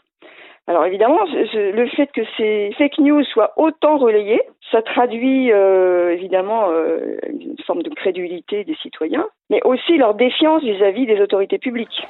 Alors 0.70 0.86
évidemment, 0.86 1.18
le 1.26 1.88
fait 1.88 2.12
que 2.12 2.22
ces 2.38 2.72
fake 2.78 3.00
news 3.00 3.24
soient 3.24 3.54
autant 3.58 3.98
relayées, 3.98 4.44
ça 4.72 4.84
traduit 4.84 5.52
euh, 5.52 6.14
évidemment 6.14 6.70
euh, 6.70 7.18
une 7.28 7.56
forme 7.66 7.82
de 7.82 7.90
crédulité 7.90 8.66
des 8.66 8.76
citoyens, 8.76 9.26
mais 9.50 9.62
aussi 9.66 9.98
leur 9.98 10.14
défiance 10.14 10.62
vis-à-vis 10.62 11.08
des 11.08 11.22
autorités 11.22 11.58
publiques 11.58 12.06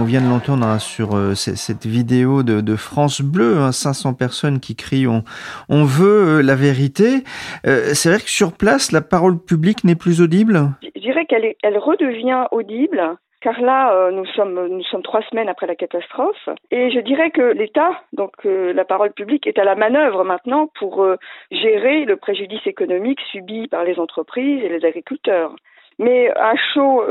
on 0.00 0.04
vient 0.04 0.20
de 0.20 0.28
l'entendre 0.28 0.66
hein, 0.66 0.78
sur 0.78 1.16
euh, 1.16 1.34
cette 1.34 1.86
vidéo 1.86 2.42
de, 2.42 2.76
France 2.76 3.20
Bleu, 3.20 3.70
500 3.70 4.08
hein, 4.08 4.12
personnes 4.14 4.60
qui 4.60 4.76
crient 4.76 5.06
on, 5.06 5.84
veut 5.84 6.38
euh, 6.38 6.42
la 6.42 6.54
vérité. 6.54 7.24
Euh, 7.66 7.94
c'est 7.94 8.08
vrai 8.08 8.18
que 8.18 8.30
sur 8.30 8.52
place, 8.52 8.92
la 8.92 9.00
parole 9.00 9.38
publique 9.38 9.84
n'est 9.84 9.94
plus 9.94 10.20
audible? 10.20 10.70
Je 10.82 11.00
dirais 11.00 11.26
qu'elle 11.26 11.54
elle 11.62 11.78
redevient 11.78 12.44
audible 12.50 13.16
car 13.40 13.60
là, 13.60 14.12
nous 14.12 14.24
sommes 14.24 14.68
nous 14.68 14.84
sommes 14.84 15.02
trois 15.02 15.22
semaines 15.22 15.48
après 15.48 15.66
la 15.66 15.74
catastrophe, 15.74 16.48
et 16.70 16.92
je 16.92 17.00
dirais 17.00 17.32
que 17.32 17.42
l'État, 17.42 17.90
donc 18.12 18.30
la 18.44 18.84
parole 18.84 19.12
publique, 19.12 19.48
est 19.48 19.58
à 19.58 19.64
la 19.64 19.74
manœuvre 19.74 20.22
maintenant 20.22 20.70
pour 20.78 21.04
gérer 21.50 22.04
le 22.04 22.14
préjudice 22.14 22.64
économique 22.68 23.18
subi 23.32 23.66
par 23.66 23.82
les 23.82 23.98
entreprises 23.98 24.62
et 24.62 24.68
les 24.68 24.84
agriculteurs. 24.84 25.56
Mais 26.02 26.30
à 26.36 26.54
chaud, 26.56 27.02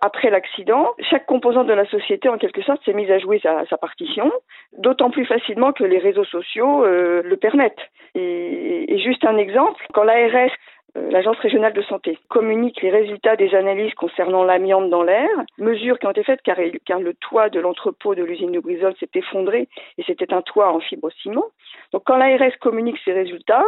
après 0.00 0.30
l'accident, 0.30 0.90
chaque 1.10 1.26
composante 1.26 1.66
de 1.66 1.72
la 1.72 1.86
société, 1.86 2.28
en 2.28 2.38
quelque 2.38 2.62
sorte, 2.62 2.82
s'est 2.84 2.92
mise 2.92 3.10
à 3.10 3.18
jouer 3.18 3.40
sa, 3.40 3.76
partition, 3.76 4.32
d'autant 4.78 5.10
plus 5.10 5.26
facilement 5.26 5.72
que 5.72 5.84
les 5.84 5.98
réseaux 5.98 6.24
sociaux 6.24 6.84
le 6.84 7.36
permettent. 7.36 7.90
Et, 8.14 8.92
et, 8.92 8.98
juste 8.98 9.24
un 9.24 9.36
exemple, 9.36 9.84
quand 9.92 10.04
l'ARS 10.04 10.50
euh, 10.96 11.10
l'Agence 11.10 11.38
régionale 11.38 11.72
de 11.72 11.82
santé 11.82 12.18
communique 12.28 12.82
les 12.82 12.90
résultats 12.90 13.36
des 13.36 13.54
analyses 13.54 13.94
concernant 13.94 14.44
l'amiante 14.44 14.90
dans 14.90 15.02
l'air, 15.02 15.28
mesures 15.56 15.98
qui 15.98 16.06
ont 16.06 16.10
été 16.10 16.22
faites 16.22 16.42
car, 16.42 16.56
car 16.84 17.00
le 17.00 17.14
toit 17.14 17.48
de 17.48 17.60
l'entrepôt 17.60 18.14
de 18.14 18.22
l'usine 18.22 18.52
de 18.52 18.60
Brisol 18.60 18.94
s'est 19.00 19.08
effondré 19.14 19.68
et 19.96 20.02
c'était 20.04 20.34
un 20.34 20.42
toit 20.42 20.70
en 20.70 20.80
fibre 20.80 21.10
ciment. 21.22 21.46
Donc 21.92 22.02
quand 22.04 22.16
l'ARS 22.16 22.58
communique 22.60 22.98
ces 23.04 23.12
résultats, 23.12 23.64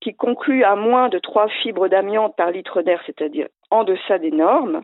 qui 0.00 0.14
concluent 0.14 0.64
à 0.64 0.76
moins 0.76 1.08
de 1.08 1.18
3 1.18 1.48
fibres 1.48 1.88
d'amiante 1.88 2.36
par 2.36 2.50
litre 2.50 2.82
d'air, 2.82 3.02
c'est-à-dire 3.06 3.48
en 3.70 3.84
deçà 3.84 4.18
des 4.18 4.30
normes, 4.30 4.82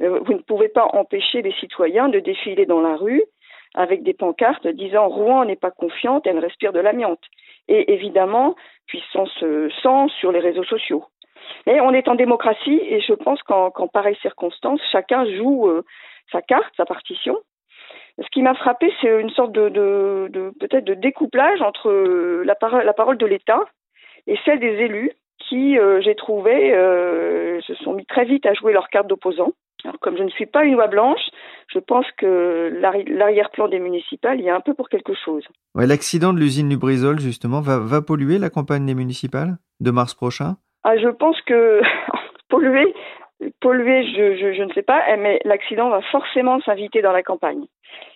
euh, 0.00 0.20
vous 0.20 0.34
ne 0.34 0.40
pouvez 0.40 0.68
pas 0.68 0.88
empêcher 0.92 1.42
les 1.42 1.52
citoyens 1.52 2.08
de 2.08 2.20
défiler 2.20 2.66
dans 2.66 2.80
la 2.80 2.96
rue 2.96 3.22
avec 3.74 4.02
des 4.02 4.14
pancartes 4.14 4.66
disant 4.66 5.08
Rouen 5.08 5.44
n'est 5.44 5.56
pas 5.56 5.70
confiante, 5.70 6.26
elle 6.26 6.38
respire 6.38 6.72
de 6.72 6.80
l'amiante. 6.80 7.22
Et 7.68 7.92
évidemment, 7.92 8.54
puissance 8.86 9.32
100 9.82 10.08
sur 10.08 10.32
les 10.32 10.40
réseaux 10.40 10.64
sociaux. 10.64 11.04
Mais 11.66 11.80
on 11.80 11.92
est 11.92 12.08
en 12.08 12.14
démocratie 12.14 12.80
et 12.82 13.00
je 13.00 13.12
pense 13.12 13.42
qu'en 13.42 13.70
pareille 13.88 14.16
circonstance, 14.22 14.80
chacun 14.90 15.26
joue 15.36 15.68
euh, 15.68 15.84
sa 16.32 16.42
carte, 16.42 16.72
sa 16.76 16.86
partition. 16.86 17.38
Ce 18.18 18.26
qui 18.32 18.42
m'a 18.42 18.54
frappé, 18.54 18.92
c'est 19.00 19.20
une 19.20 19.30
sorte 19.30 19.52
de, 19.52 20.52
peut-être 20.58 20.84
de 20.84 20.94
découplage 20.94 21.60
entre 21.60 21.90
la 22.44 22.54
parole 22.54 23.18
de 23.18 23.26
l'État 23.26 23.60
et 24.26 24.38
celle 24.44 24.60
des 24.60 24.66
élus 24.66 25.12
qui, 25.48 25.78
euh, 25.78 26.00
j'ai 26.00 26.14
trouvé, 26.14 26.72
se 27.66 27.74
sont 27.76 27.94
mis 27.94 28.06
très 28.06 28.24
vite 28.24 28.46
à 28.46 28.54
jouer 28.54 28.72
leur 28.72 28.88
carte 28.88 29.06
d'opposant. 29.06 29.52
comme 30.00 30.16
je 30.16 30.22
ne 30.22 30.30
suis 30.30 30.46
pas 30.46 30.64
une 30.64 30.74
loi 30.74 30.88
blanche, 30.88 31.20
je 31.72 31.78
pense 31.78 32.06
que 32.16 32.72
l'arrière-plan 33.08 33.68
des 33.68 33.78
municipales, 33.78 34.40
il 34.40 34.44
y 34.44 34.50
a 34.50 34.56
un 34.56 34.60
peu 34.60 34.74
pour 34.74 34.88
quelque 34.88 35.14
chose. 35.14 35.44
Ouais, 35.74 35.86
L'accident 35.86 36.32
de 36.32 36.38
l'usine 36.38 36.68
Lubrizol, 36.68 37.20
justement, 37.20 37.60
va, 37.60 37.78
va 37.78 38.02
polluer 38.02 38.38
la 38.38 38.50
campagne 38.50 38.86
des 38.86 38.94
municipales 38.94 39.56
de 39.80 39.90
mars 39.90 40.14
prochain? 40.14 40.56
Ah, 40.84 40.96
je 40.96 41.08
pense 41.08 41.40
que 41.42 41.80
polluer, 42.48 42.94
polluer, 43.60 44.04
je, 44.04 44.36
je, 44.36 44.54
je, 44.54 44.62
ne 44.62 44.72
sais 44.72 44.82
pas, 44.82 45.02
eh, 45.08 45.16
mais 45.16 45.40
l'accident 45.44 45.90
va 45.90 46.00
forcément 46.12 46.60
s'inviter 46.60 47.02
dans 47.02 47.12
la 47.12 47.22
campagne, 47.22 47.64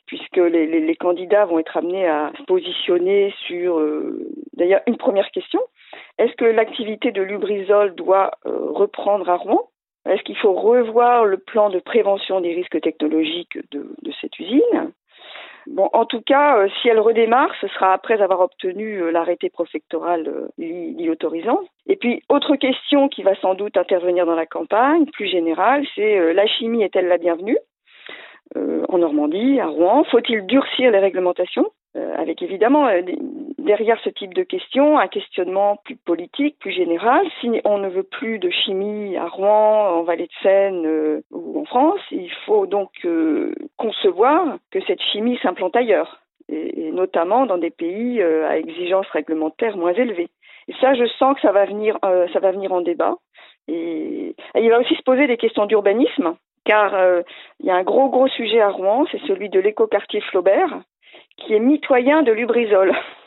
puisque 0.07 0.37
les, 0.37 0.67
les, 0.67 0.81
les, 0.81 0.97
candidats 0.97 1.45
vont 1.47 1.59
être 1.59 1.77
amenés 1.77 2.07
à 2.07 2.33
se 2.39 2.45
positionner 2.45 3.35
sur, 3.47 3.79
euh, 3.79 4.27
d'ailleurs, 4.57 4.83
une 4.87 4.97
première 4.97 5.31
question. 5.31 5.61
Est-ce 6.19 6.35
que 6.37 6.45
l'activité 6.45 7.13
de 7.13 7.23
Lubrizol 7.23 7.95
doit 7.95 8.33
euh, 8.47 8.51
reprendre 8.73 9.29
à 9.29 9.37
Rouen? 9.37 9.69
Est-ce 10.07 10.23
qu'il 10.23 10.37
faut 10.37 10.53
revoir 10.53 11.25
le 11.25 11.39
plan 11.39 11.71
de 11.71 11.79
prévention 11.79 12.41
des 12.41 12.55
risques 12.55 12.81
technologiques 12.81 13.59
de, 13.71 13.87
cette 14.21 14.39
usine? 14.39 14.93
Bon, 15.67 15.89
en 15.93 16.07
tout 16.07 16.21
cas, 16.21 16.59
euh, 16.59 16.69
si 16.81 16.89
elle 16.89 17.01
redémarre, 17.01 17.55
ce 17.61 17.69
sera 17.69 17.93
après 17.93 18.21
avoir 18.21 18.41
obtenu 18.41 19.03
euh, 19.03 19.11
l'arrêté 19.11 19.51
préfectoral 19.51 20.49
l'y 20.59 21.09
autorisant. 21.09 21.61
Et 21.87 21.97
puis, 21.97 22.23
autre 22.29 22.57
question 22.57 23.09
qui 23.09 23.23
va 23.23 23.35
sans 23.37 23.55
doute 23.55 23.77
intervenir 23.77 24.27
dans 24.27 24.35
la 24.35 24.47
campagne, 24.47 25.07
plus 25.07 25.27
générale, 25.27 25.87
c'est 25.95 26.35
la 26.35 26.47
chimie 26.47 26.83
est-elle 26.83 27.09
la 27.09 27.19
bienvenue? 27.19 27.59
En 28.57 28.99
Normandie, 28.99 29.61
à 29.61 29.69
Rouen 29.69 30.03
Faut-il 30.05 30.45
durcir 30.45 30.91
les 30.91 30.99
réglementations? 30.99 31.71
Avec 31.95 32.43
évidemment 32.43 32.89
derrière 33.61 33.99
ce 34.03 34.11
type 34.11 34.35
de 34.35 34.43
questions, 34.43 34.99
un 34.99 35.09
questionnement 35.09 35.77
plus 35.85 35.97
politique, 35.97 36.59
plus 36.59 36.73
général. 36.73 37.27
Si 37.41 37.49
on 37.65 37.79
ne 37.79 37.89
veut 37.89 38.03
plus 38.03 38.39
de 38.39 38.51
chimie 38.51 39.17
à 39.17 39.27
Rouen, 39.27 39.99
en 39.99 40.03
Vallée 40.03 40.27
de 40.27 40.33
Seine 40.43 40.87
euh, 40.87 41.23
ou 41.31 41.61
en 41.61 41.65
France, 41.65 42.01
il 42.11 42.31
faut 42.47 42.67
donc 42.67 42.91
euh, 43.05 43.55
concevoir 43.77 44.57
que 44.71 44.81
cette 44.87 45.03
chimie 45.03 45.39
s'implante 45.43 45.77
ailleurs, 45.77 46.21
et, 46.49 46.91
notamment 46.93 47.47
dans 47.47 47.59
des 47.59 47.71
pays 47.71 48.21
euh, 48.21 48.49
à 48.49 48.59
exigences 48.59 49.09
réglementaires 49.11 49.77
moins 49.77 49.95
élevées. 49.95 50.31
Et 50.69 50.75
ça, 50.81 50.95
je 50.95 51.07
sens 51.19 51.35
que 51.35 51.41
ça 51.43 51.53
va 51.53 51.65
venir, 51.65 51.99
en 52.03 52.81
débat. 52.81 53.17
Et, 53.69 54.35
et, 54.55 54.61
il 54.61 54.71
va 54.71 54.81
aussi 54.81 54.95
se 54.95 55.03
poser 55.03 55.27
des 55.27 55.37
questions 55.37 55.67
d'urbanisme, 55.67 56.35
car 56.65 56.95
il 57.59 57.67
y 57.67 57.71
a 57.71 57.75
un 57.75 57.83
gros 57.83 58.09
gros 58.09 58.29
sujet 58.29 58.61
à 58.61 58.69
Rouen, 58.69 59.05
c'est 59.11 59.21
celui 59.27 59.49
de 59.49 59.59
l'écoquartier 59.59 60.21
Flaubert, 60.21 60.81
qui 61.39 61.55
est 61.55 61.61
mitoyen 61.61 62.23
de 62.23 62.33
Lubrizol. 62.33 62.95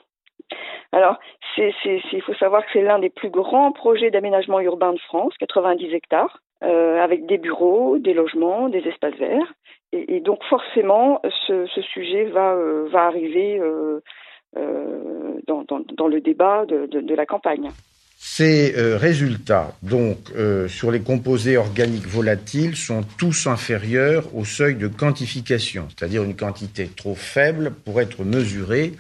Alors, 0.91 1.19
il 1.57 2.21
faut 2.25 2.35
savoir 2.35 2.63
que 2.63 2.69
c'est 2.73 2.81
l'un 2.81 2.99
des 2.99 3.09
plus 3.09 3.29
grands 3.29 3.71
projets 3.71 4.11
d'aménagement 4.11 4.59
urbain 4.59 4.93
de 4.93 4.99
France, 4.99 5.33
90 5.39 5.93
hectares, 5.93 6.39
euh, 6.63 7.03
avec 7.03 7.25
des 7.25 7.37
bureaux, 7.37 7.97
des 7.99 8.13
logements, 8.13 8.69
des 8.69 8.79
espaces 8.79 9.15
verts. 9.19 9.53
Et, 9.91 10.21
donc, 10.21 10.39
forcément, 10.49 11.21
ce, 11.47 11.67
sujet 11.93 12.23
va, 12.25 12.53
euh, 12.53 12.89
arriver 12.93 13.59
euh, 13.59 13.99
dans, 15.45 16.07
le 16.07 16.19
débat 16.19 16.65
de, 16.65 17.15
la 17.15 17.25
campagne. 17.25 17.69
Ces 18.17 18.73
résultats, 18.95 19.73
donc, 19.83 20.31
sur 20.67 20.89
les 20.89 21.01
composés 21.01 21.57
organiques 21.57 22.07
volatiles, 22.07 22.75
sont 22.75 23.01
tous 23.19 23.45
inférieurs 23.45 24.23
au 24.35 24.45
seuil 24.45 24.75
de 24.75 24.87
quantification, 24.87 25.87
c'est-à-dire 25.89 26.23
une 26.23 26.35
quantité 26.35 26.87
trop 26.87 27.15
faible 27.15 27.71
pour 27.85 28.01
être 28.01 28.23
mesurée 28.23 28.93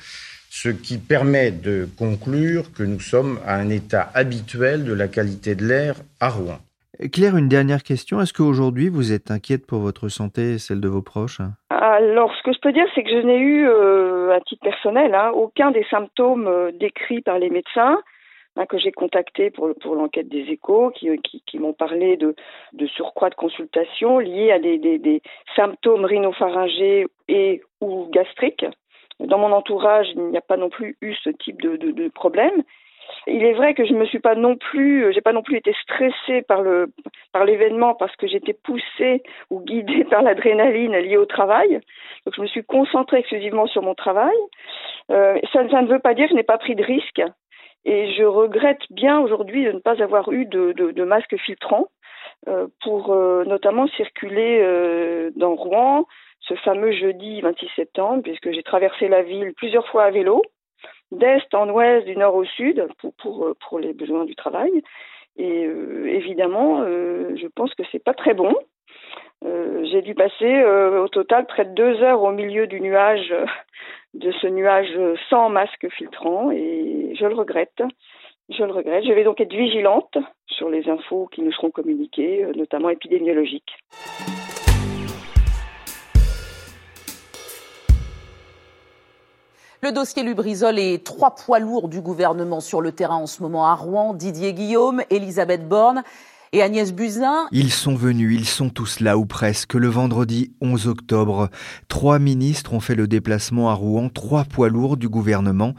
ce 0.55 0.69
qui 0.69 0.99
permet 0.99 1.49
de 1.49 1.87
conclure 1.97 2.71
que 2.77 2.83
nous 2.83 2.99
sommes 2.99 3.39
à 3.43 3.55
un 3.55 3.69
état 3.69 4.11
habituel 4.13 4.85
de 4.85 4.93
la 4.93 5.07
qualité 5.07 5.55
de 5.55 5.65
l'air 5.65 5.95
à 6.19 6.29
Rouen. 6.29 6.59
Claire, 7.11 7.35
une 7.35 7.49
dernière 7.49 7.81
question. 7.81 8.21
Est-ce 8.21 8.33
qu'aujourd'hui 8.33 8.87
vous 8.87 9.11
êtes 9.11 9.31
inquiète 9.31 9.65
pour 9.65 9.79
votre 9.79 10.09
santé 10.09 10.53
et 10.53 10.57
celle 10.59 10.79
de 10.79 10.87
vos 10.87 11.01
proches? 11.01 11.41
Alors, 11.71 12.31
ce 12.35 12.43
que 12.43 12.53
je 12.53 12.59
peux 12.59 12.71
dire, 12.71 12.85
c'est 12.93 13.01
que 13.01 13.09
je 13.09 13.25
n'ai 13.25 13.39
eu, 13.39 13.67
euh, 13.67 14.31
à 14.31 14.41
titre 14.41 14.61
personnel, 14.61 15.15
hein, 15.15 15.31
aucun 15.33 15.71
des 15.71 15.85
symptômes 15.89 16.47
euh, 16.47 16.71
décrits 16.71 17.21
par 17.21 17.39
les 17.39 17.49
médecins 17.49 17.99
hein, 18.55 18.65
que 18.67 18.77
j'ai 18.77 18.91
contactés 18.91 19.49
pour, 19.49 19.73
pour 19.81 19.95
l'enquête 19.95 20.29
des 20.29 20.45
échos, 20.51 20.91
qui, 20.91 21.09
euh, 21.09 21.17
qui, 21.23 21.41
qui 21.47 21.57
m'ont 21.57 21.73
parlé 21.73 22.15
de, 22.15 22.35
de 22.73 22.85
surcroît 22.85 23.31
de 23.31 23.35
consultation 23.35 24.19
liés 24.19 24.51
à 24.51 24.59
des, 24.59 24.77
des, 24.77 24.99
des 24.99 25.23
symptômes 25.55 26.05
rhinopharyngés 26.05 27.07
et 27.27 27.63
ou 27.81 28.07
gastriques. 28.11 28.67
Dans 29.23 29.37
mon 29.37 29.51
entourage, 29.51 30.07
il 30.15 30.25
n'y 30.25 30.37
a 30.37 30.41
pas 30.41 30.57
non 30.57 30.69
plus 30.69 30.97
eu 31.01 31.13
ce 31.15 31.29
type 31.29 31.61
de, 31.61 32.07
problème. 32.09 32.63
Il 33.27 33.43
est 33.43 33.53
vrai 33.53 33.73
que 33.73 33.85
je 33.85 33.93
me 33.93 34.05
suis 34.05 34.19
pas 34.19 34.35
non 34.35 34.55
plus, 34.55 35.13
j'ai 35.13 35.21
pas 35.21 35.33
non 35.33 35.43
plus 35.43 35.57
été 35.57 35.73
stressée 35.81 36.41
par 36.41 36.61
le 36.61 36.91
par 37.31 37.45
l'événement 37.45 37.95
parce 37.95 38.15
que 38.15 38.27
j'étais 38.27 38.53
poussée 38.53 39.23
ou 39.49 39.59
guidée 39.61 40.03
par 40.09 40.21
l'adrénaline 40.21 40.95
liée 40.97 41.17
au 41.17 41.25
travail. 41.25 41.81
Donc 42.25 42.35
je 42.35 42.41
me 42.41 42.47
suis 42.47 42.63
concentrée 42.63 43.19
exclusivement 43.19 43.67
sur 43.67 43.81
mon 43.81 43.95
travail. 43.95 44.35
Euh, 45.11 45.37
ça, 45.51 45.63
ne 45.63 45.87
veut 45.87 45.99
pas 45.99 46.13
dire 46.13 46.25
que 46.25 46.31
je 46.31 46.35
n'ai 46.35 46.43
pas 46.43 46.57
pris 46.57 46.75
de 46.75 46.83
risque. 46.83 47.21
Et 47.85 48.13
je 48.13 48.23
regrette 48.23 48.81
bien 48.91 49.19
aujourd'hui 49.19 49.65
de 49.65 49.73
ne 49.73 49.79
pas 49.79 50.01
avoir 50.01 50.31
eu 50.31 50.45
de, 50.45 51.03
masque 51.03 51.35
filtrant 51.37 51.87
euh, 52.47 52.67
pour 52.81 53.13
euh, 53.13 53.43
notamment 53.45 53.87
circuler 53.87 54.59
euh, 54.61 55.31
dans 55.35 55.55
Rouen, 55.55 56.05
ce 56.47 56.55
fameux 56.55 56.91
jeudi 56.91 57.41
26 57.41 57.69
septembre, 57.75 58.23
puisque 58.23 58.51
j'ai 58.51 58.63
traversé 58.63 59.07
la 59.07 59.21
ville 59.21 59.53
plusieurs 59.55 59.87
fois 59.87 60.03
à 60.03 60.11
vélo, 60.11 60.41
d'est 61.11 61.53
en 61.53 61.69
ouest, 61.69 62.05
du 62.05 62.17
nord 62.17 62.35
au 62.35 62.45
sud, 62.45 62.87
pour, 63.19 63.45
euh, 63.45 63.79
les 63.79 63.93
besoins 63.93 64.25
du 64.25 64.35
travail. 64.35 64.71
Et 65.37 65.65
euh, 65.65 66.07
évidemment, 66.07 66.81
euh, 66.81 67.35
je 67.35 67.47
pense 67.47 67.73
que 67.75 67.83
c'est 67.91 68.03
pas 68.03 68.13
très 68.13 68.33
bon. 68.33 68.53
J'ai 69.83 70.01
dû 70.01 70.15
passer 70.15 70.63
au 70.63 71.09
total 71.09 71.45
près 71.45 71.65
de 71.65 71.73
deux 71.73 72.01
heures 72.01 72.23
au 72.23 72.31
milieu 72.31 72.65
du 72.65 72.79
nuage, 72.79 73.33
de 74.13 74.31
ce 74.31 74.47
nuage 74.47 74.97
sans 75.29 75.49
masque 75.49 75.89
filtrant, 75.89 76.49
et 76.49 77.13
je 77.19 77.25
le 77.25 77.35
regrette. 77.35 77.83
Je 78.49 78.63
le 78.63 78.71
regrette. 78.71 79.03
Je 79.03 79.11
vais 79.11 79.25
donc 79.25 79.41
être 79.41 79.53
vigilante 79.53 80.17
sur 80.47 80.69
les 80.69 80.89
infos 80.89 81.27
qui 81.27 81.41
nous 81.41 81.51
seront 81.51 81.71
communiquées, 81.71 82.47
notamment 82.55 82.89
épidémiologiques. 82.89 83.73
Le 89.83 89.91
dossier 89.91 90.23
Lubrizol 90.23 90.79
est 90.79 91.03
trois 91.03 91.35
poids 91.35 91.59
lourds 91.59 91.89
du 91.89 91.99
gouvernement 91.99 92.61
sur 92.61 92.79
le 92.79 92.93
terrain 92.93 93.17
en 93.17 93.27
ce 93.27 93.43
moment 93.43 93.67
à 93.67 93.75
Rouen, 93.75 94.13
Didier 94.13 94.53
Guillaume, 94.53 95.01
Elisabeth 95.09 95.67
Borne. 95.67 96.03
Et 96.53 96.61
Agnès 96.61 96.93
Buzyn. 96.93 97.47
Ils 97.51 97.71
sont 97.71 97.95
venus, 97.95 98.39
ils 98.39 98.47
sont 98.47 98.69
tous 98.69 98.99
là 98.99 99.17
ou 99.17 99.25
presque. 99.25 99.73
Le 99.73 99.89
vendredi 99.89 100.51
11 100.61 100.87
octobre, 100.87 101.49
trois 101.87 102.19
ministres 102.19 102.73
ont 102.73 102.79
fait 102.79 102.95
le 102.95 103.07
déplacement 103.07 103.69
à 103.71 103.73
Rouen, 103.73 104.07
trois 104.07 104.45
poids 104.45 104.69
lourds 104.69 104.95
du 104.95 105.09
gouvernement. 105.09 105.73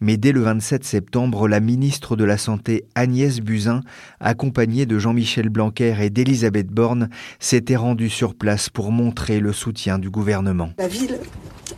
Mais 0.00 0.18
dès 0.18 0.32
le 0.32 0.42
27 0.42 0.84
septembre, 0.84 1.48
la 1.48 1.60
ministre 1.60 2.14
de 2.14 2.24
la 2.24 2.36
Santé 2.36 2.84
Agnès 2.94 3.40
Buzyn, 3.40 3.80
accompagnée 4.20 4.84
de 4.84 4.98
Jean-Michel 4.98 5.48
Blanquer 5.48 5.96
et 6.00 6.10
d'Elisabeth 6.10 6.68
Borne, 6.68 7.08
s'était 7.40 7.76
rendue 7.76 8.10
sur 8.10 8.34
place 8.34 8.68
pour 8.68 8.92
montrer 8.92 9.40
le 9.40 9.54
soutien 9.54 9.98
du 9.98 10.10
gouvernement. 10.10 10.70
La 10.78 10.88
ville 10.88 11.18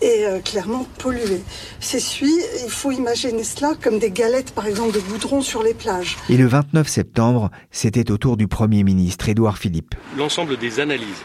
est 0.01 0.27
euh, 0.27 0.39
clairement 0.41 0.87
polluée. 0.99 1.43
S'essuie, 1.81 2.41
il 2.65 2.71
faut 2.71 2.93
imaginer 2.93 3.45
cela 3.45 3.75
comme 3.81 3.99
des 3.99 4.11
galettes 4.11 4.53
par 4.53 4.67
exemple 4.67 4.95
de 4.95 5.01
goudron 5.01 5.41
sur 5.41 5.63
les 5.63 5.75
plages. 5.75 6.17
Et 6.29 6.37
le 6.37 6.47
29 6.47 6.89
septembre, 6.89 7.51
c'était 7.71 8.11
au 8.11 8.19
tour 8.19 8.37
du 8.41 8.49
Premier 8.49 8.85
ministre 8.85 9.29
Édouard 9.29 9.59
Philippe. 9.59 9.95
L'ensemble 10.17 10.57
des 10.57 10.81
analyses 10.81 11.23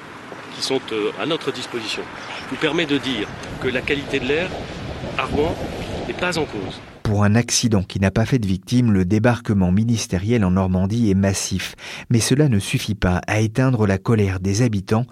qui 0.54 0.62
sont 0.62 0.82
euh, 0.92 1.12
à 1.18 1.26
notre 1.26 1.54
disposition 1.54 2.02
nous 2.52 2.58
permet 2.58 2.86
de 2.86 2.98
dire 2.98 3.30
que 3.62 3.70
la 3.70 3.80
qualité 3.80 4.20
de 4.20 4.26
l'air 4.26 4.50
à 5.18 5.24
Rouen 5.24 5.56
n'est 6.10 6.14
pas 6.14 6.38
en 6.38 6.44
cause. 6.44 6.82
Pour 7.04 7.24
un 7.24 7.36
accident 7.36 7.84
qui 7.84 8.02
n'a 8.02 8.12
pas 8.12 8.26
fait 8.26 8.38
de 8.38 8.46
victimes, 8.46 8.92
le 8.92 9.06
débarquement 9.06 9.72
ministériel 9.72 10.44
en 10.44 10.52
Normandie 10.52 11.10
est 11.10 11.14
massif. 11.14 11.76
Mais 12.10 12.20
cela 12.20 12.50
ne 12.50 12.60
suffit 12.60 12.96
pas 12.96 13.22
à 13.28 13.40
éteindre 13.40 13.88
la 13.88 13.98
colère 13.98 14.42
des 14.42 14.62
habitants 14.62 15.06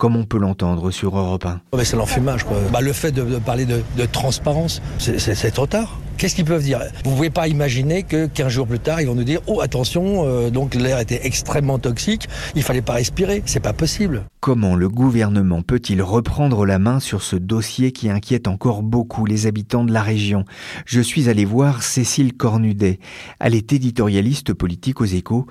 comme 0.00 0.16
on 0.16 0.24
peut 0.24 0.38
l'entendre 0.38 0.90
sur 0.90 1.18
Europe 1.18 1.44
1. 1.44 1.60
c'est 1.84 1.94
l'enfumage. 1.94 2.46
Bah, 2.72 2.80
le 2.80 2.94
fait 2.94 3.12
de, 3.12 3.38
parler 3.38 3.66
de, 3.66 3.82
transparence, 4.06 4.80
c'est 4.98 5.50
trop 5.50 5.66
tard. 5.66 6.00
Qu'est-ce 6.16 6.34
qu'ils 6.34 6.46
peuvent 6.46 6.62
dire? 6.62 6.80
Vous 7.04 7.10
ne 7.10 7.16
pouvez 7.16 7.30
pas 7.30 7.48
imaginer 7.48 8.02
que 8.02 8.26
15 8.26 8.48
jours 8.48 8.66
plus 8.66 8.78
tard, 8.78 9.02
ils 9.02 9.06
vont 9.06 9.14
nous 9.14 9.24
dire 9.24 9.40
Oh, 9.46 9.60
attention, 9.60 10.24
euh, 10.26 10.50
donc 10.50 10.74
l'air 10.74 10.98
était 11.00 11.20
extrêmement 11.24 11.78
toxique, 11.78 12.28
il 12.54 12.62
fallait 12.62 12.82
pas 12.82 12.94
respirer. 12.94 13.42
C'est 13.44 13.60
pas 13.60 13.74
possible. 13.74 14.24
Comment 14.40 14.74
le 14.74 14.88
gouvernement 14.88 15.60
peut-il 15.60 16.02
reprendre 16.02 16.64
la 16.64 16.78
main 16.78 16.98
sur 16.98 17.22
ce 17.22 17.36
dossier 17.36 17.92
qui 17.92 18.08
inquiète 18.08 18.48
encore 18.48 18.82
beaucoup 18.82 19.26
les 19.26 19.46
habitants 19.46 19.84
de 19.84 19.92
la 19.92 20.02
région? 20.02 20.44
Je 20.86 21.02
suis 21.02 21.28
allé 21.28 21.44
voir 21.44 21.82
Cécile 21.82 22.34
Cornudet. 22.34 23.00
Elle 23.38 23.54
est 23.54 23.72
éditorialiste 23.74 24.54
politique 24.54 25.02
aux 25.02 25.06
échos 25.06 25.46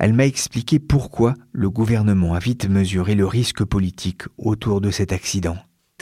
elle 0.00 0.14
m'a 0.14 0.26
expliqué 0.26 0.78
pourquoi 0.78 1.34
le 1.52 1.68
gouvernement 1.68 2.32
a 2.32 2.38
vite 2.38 2.66
mesuré 2.68 3.14
le 3.14 3.26
risque 3.26 3.62
politique 3.62 4.22
autour 4.38 4.80
de 4.80 4.90
cet 4.90 5.12
accident 5.12 5.58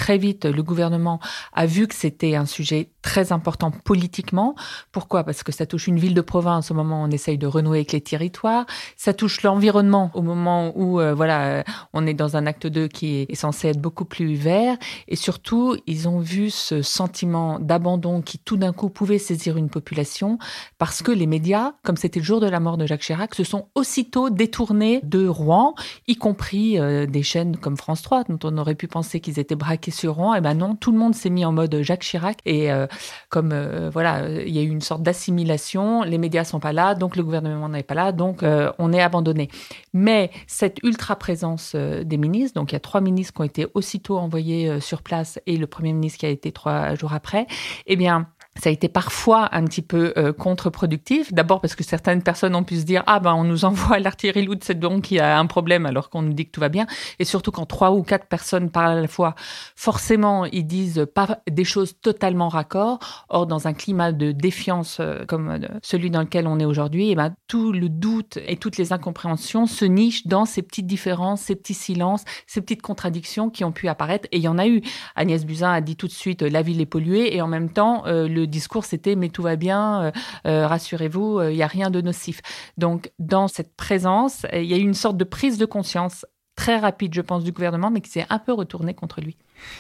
très 0.09 0.17
vite, 0.17 0.47
le 0.47 0.63
gouvernement 0.63 1.21
a 1.53 1.67
vu 1.67 1.87
que 1.87 1.95
c'était 1.95 2.35
un 2.35 2.47
sujet 2.47 2.89
très 3.03 3.31
important 3.31 3.71
politiquement. 3.71 4.55
Pourquoi? 4.91 5.23
Parce 5.23 5.43
que 5.43 5.53
ça 5.53 5.67
touche 5.67 5.87
une 5.87 5.99
ville 5.99 6.15
de 6.15 6.23
province 6.23 6.71
au 6.71 6.75
moment 6.75 7.03
où 7.03 7.05
on 7.07 7.11
essaye 7.11 7.37
de 7.37 7.47
renouer 7.47 7.81
avec 7.81 7.93
les 7.93 8.01
territoires. 8.01 8.65
Ça 8.97 9.13
touche 9.13 9.43
l'environnement 9.43 10.11
au 10.15 10.23
moment 10.23 10.73
où, 10.77 10.99
euh, 10.99 11.13
voilà, 11.13 11.63
on 11.93 12.07
est 12.07 12.15
dans 12.15 12.39
un 12.39 12.47
acte 12.47 12.67
2 12.67 12.89
qui 12.89 13.27
est 13.29 13.35
censé 13.35 13.69
être 13.69 13.83
beaucoup 13.83 14.07
plus 14.07 14.35
vert. 14.35 14.79
Et 15.09 15.17
surtout, 15.17 15.77
ils 15.87 16.09
ont 16.09 16.21
vu 16.21 16.49
ce 16.49 16.81
sentiment 16.81 17.59
d'abandon 17.59 18.23
qui 18.23 18.39
tout 18.39 18.57
d'un 18.57 18.73
coup 18.73 18.89
pouvait 18.89 19.19
saisir 19.19 19.59
une 19.59 19.69
population 19.69 20.39
parce 20.79 21.03
que 21.03 21.13
les 21.13 21.27
médias, 21.27 21.73
comme 21.83 21.99
c'était 21.99 22.21
le 22.21 22.25
jour 22.25 22.41
de 22.41 22.49
la 22.49 22.61
mort 22.61 22.79
de 22.79 22.87
Jacques 22.87 23.03
Chirac, 23.03 23.35
se 23.35 23.45
sont 23.45 23.69
aussitôt 23.75 24.31
détournés 24.31 25.01
de 25.03 25.29
Rouen, 25.29 25.75
y 26.07 26.17
compris 26.17 26.79
euh, 26.79 27.05
des 27.05 27.23
chaînes 27.23 27.59
comme 27.59 27.77
France 27.77 28.01
3, 28.01 28.25
dont 28.31 28.39
on 28.45 28.57
aurait 28.57 28.75
pu 28.75 28.89
penser 28.89 29.21
qu'ils 29.21 29.39
étaient 29.39 29.55
braqués 29.55 29.98
et 30.05 30.39
eh 30.39 30.41
ben 30.41 30.55
non, 30.55 30.75
tout 30.75 30.93
le 30.93 30.99
monde 30.99 31.15
s'est 31.15 31.31
mis 31.31 31.45
en 31.45 31.53
mode 31.53 31.83
Jacques 31.83 32.03
Chirac 32.03 32.39
et 32.45 32.71
euh, 32.71 32.87
comme 33.29 33.51
euh, 33.53 33.91
voilà, 33.91 34.29
il 34.29 34.55
y 34.55 34.59
a 34.59 34.63
eu 34.63 34.69
une 34.69 34.81
sorte 34.81 35.03
d'assimilation, 35.03 36.03
les 36.03 36.19
médias 36.19 36.45
sont 36.45 36.61
pas 36.61 36.73
là, 36.73 36.95
donc 36.95 37.17
le 37.17 37.23
gouvernement 37.23 37.69
n'est 37.69 37.83
pas 37.83 37.95
là, 37.95 38.13
donc 38.13 38.43
euh, 38.43 38.73
on 38.79 38.93
est 38.93 39.03
abandonné. 39.03 39.49
Mais 39.93 40.31
cette 40.47 40.79
ultra 40.83 41.17
présence 41.17 41.75
des 41.75 42.17
ministres, 42.17 42.61
donc 42.61 42.73
il 42.73 42.75
y 42.75 42.77
a 42.77 42.81
trois 42.81 43.01
ministres 43.01 43.35
qui 43.35 43.41
ont 43.41 43.45
été 43.45 43.67
aussitôt 43.75 44.19
envoyés 44.19 44.81
sur 44.81 45.03
place 45.03 45.39
et 45.47 45.57
le 45.57 45.67
premier 45.67 45.93
ministre 45.93 46.21
qui 46.21 46.27
a 46.27 46.31
été 46.31 46.53
trois 46.53 46.95
jours 46.95 47.13
après, 47.13 47.47
eh 47.87 47.97
bien 47.97 48.29
ça 48.59 48.71
a 48.71 48.73
été 48.73 48.89
parfois 48.89 49.49
un 49.53 49.65
petit 49.65 49.83
peu 49.83 50.13
euh, 50.17 50.33
contre-productif. 50.33 51.33
D'abord 51.33 51.61
parce 51.61 51.77
que 51.77 51.85
certaines 51.85 52.23
personnes 52.23 52.55
ont 52.57 52.65
pu 52.65 52.77
se 52.77 52.83
dire 52.83 53.05
ah 53.07 53.21
ben 53.21 53.35
on 53.35 53.45
nous 53.45 53.65
envoie 53.65 53.99
l'artillerie 53.99 54.45
lourde 54.45 54.61
c'est 54.63 54.79
donc 54.79 55.05
qui 55.05 55.19
a 55.21 55.39
un 55.39 55.47
problème 55.47 55.87
alors 55.87 56.11
qu'on 56.11 56.23
nous 56.23 56.33
dit 56.33 56.47
que 56.47 56.51
tout 56.51 56.61
va 56.61 56.69
bien. 56.69 56.87
Et 57.19 57.25
surtout 57.25 57.53
quand 57.53 57.67
trois 57.67 57.93
ou 57.93 58.03
quatre 58.03 58.27
personnes 58.27 58.71
parlent 58.71 58.99
à 58.99 59.01
la 59.01 59.09
fois, 59.09 59.35
forcément 59.77 60.45
ils 60.45 60.67
disent 60.67 61.07
pas 61.15 61.39
des 61.49 61.65
choses 61.65 61.95
totalement 62.01 62.49
raccord. 62.49 62.99
Or 63.29 63.47
dans 63.47 63.69
un 63.69 63.73
climat 63.73 64.13
de 64.13 64.33
défiance 64.33 64.99
euh, 65.01 65.25
comme 65.27 65.51
euh, 65.51 65.59
celui 65.83 66.11
dans 66.11 66.21
lequel 66.21 66.47
on 66.47 66.59
est 66.59 66.65
aujourd'hui, 66.65 67.11
eh 67.11 67.15
ben 67.15 67.35
tout 67.47 67.73
le 67.73 67.89
doute 67.89 68.39
et 68.47 68.57
toutes 68.57 68.77
les 68.77 68.93
incompréhensions 68.93 69.67
se 69.67 69.85
nichent 69.85 70.27
dans 70.27 70.45
ces 70.45 70.63
petites 70.63 70.87
différences, 70.87 71.43
ces 71.43 71.55
petits 71.55 71.75
silences, 71.75 72.25
ces 72.47 72.61
petites 72.61 72.83
contradictions 72.83 73.51
qui 73.51 73.65
ont 73.65 73.73
pu 73.73 73.89
apparaître. 73.89 74.29
Et 74.33 74.39
il 74.39 74.43
y 74.43 74.49
en 74.49 74.59
a 74.59 74.67
eu. 74.67 74.83
Agnès 75.15 75.45
Buzyn 75.45 75.71
a 75.71 75.81
dit 75.81 75.97
tout 75.97 76.09
de 76.09 76.13
suite 76.13 76.43
la 76.43 76.63
ville 76.63 76.81
est 76.81 76.87
polluée 76.87 77.37
et 77.37 77.41
en 77.41 77.47
même 77.47 77.71
temps 77.71 78.03
le 78.07 78.48
discours, 78.49 78.85
c'était 78.85 79.17
mais 79.17 79.29
tout 79.29 79.43
va 79.43 79.57
bien, 79.57 80.03
euh, 80.03 80.11
euh, 80.47 80.67
rassurez-vous, 80.67 81.43
il 81.43 81.57
n'y 81.57 81.63
a 81.63 81.67
rien 81.67 81.91
de 81.91 82.01
nocif. 82.01 82.41
Donc, 82.77 83.13
dans 83.19 83.49
cette 83.49 83.75
présence, 83.77 84.47
il 84.53 84.65
y 84.65 84.75
a 84.75 84.77
eu 84.77 84.83
une 84.83 84.95
sorte 84.95 85.17
de 85.17 85.25
prise 85.25 85.59
de 85.59 85.67
conscience 85.67 86.25
très 86.59 86.77
rapide, 86.77 87.15
je 87.15 87.21
pense, 87.21 87.45
du 87.45 87.53
gouvernement, 87.53 87.89
mais 87.89 88.01
qui 88.01 88.11
s'est 88.11 88.27
un 88.31 88.41
peu 88.41 88.53
retournée 88.53 88.93
contre 88.93 89.21
lui. 89.21 89.37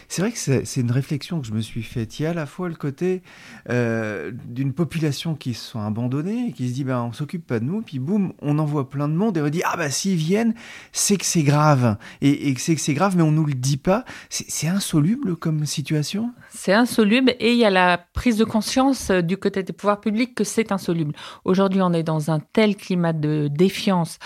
C'est 0.06 0.22
vrai 0.22 0.30
que 0.30 0.38
c'est 0.38 0.80
une 0.80 0.92
réflexion 0.92 1.40
que 1.40 1.46
je 1.46 1.52
me 1.52 1.60
suis 1.60 1.82
faite. 1.82 2.18
Il 2.18 2.22
y 2.22 2.26
a 2.26 2.30
à 2.30 2.34
la 2.34 2.46
fois 2.46 2.68
le 2.68 2.76
côté 2.76 3.22
euh, 3.68 4.30
d'une 4.32 4.72
population 4.72 5.34
qui 5.34 5.54
se 5.54 5.70
sont 5.70 5.80
abandonnée, 5.80 6.52
qui 6.52 6.68
se 6.68 6.74
dit 6.74 6.84
ben, 6.84 7.02
on 7.02 7.12
s'occupe 7.12 7.44
pas 7.44 7.58
de 7.58 7.64
nous, 7.64 7.82
puis 7.82 7.98
boum, 7.98 8.32
on 8.42 8.60
envoie 8.60 8.88
plein 8.88 9.08
de 9.08 9.14
monde 9.14 9.36
et 9.36 9.42
on 9.42 9.48
dit 9.48 9.62
ah 9.64 9.76
bah 9.76 9.90
s'ils 9.90 10.16
viennent, 10.16 10.54
c'est 10.92 11.16
que 11.16 11.24
c'est 11.24 11.42
grave. 11.42 11.96
Et, 12.20 12.54
c'est 12.58 12.76
que 12.76 12.80
c'est 12.80 12.94
grave, 12.94 13.16
mais 13.16 13.24
on 13.24 13.32
nous 13.32 13.44
le 13.44 13.54
dit 13.54 13.76
pas. 13.76 14.04
C'est 14.30 14.68
insoluble 14.68 15.34
comme 15.34 15.66
situation? 15.66 16.32
C'est 16.50 16.72
insoluble 16.72 17.34
et 17.40 17.52
il 17.52 17.58
y 17.58 17.64
a 17.64 17.70
la 17.70 17.98
prise 17.98 18.36
de 18.36 18.44
conscience 18.44 19.10
euh, 19.10 19.20
du 19.20 19.36
côté 19.36 19.64
des 19.64 19.72
pouvoirs 19.72 20.00
publics 20.00 20.36
que 20.36 20.44
c'est 20.44 20.70
insoluble. 20.70 21.14
Aujourd'hui, 21.44 21.82
on 21.82 21.92
est 21.92 22.04
dans 22.04 22.30
un 22.30 22.38
tel 22.38 22.76
climat 22.76 23.12
de 23.12 23.48
défiance 23.50 24.20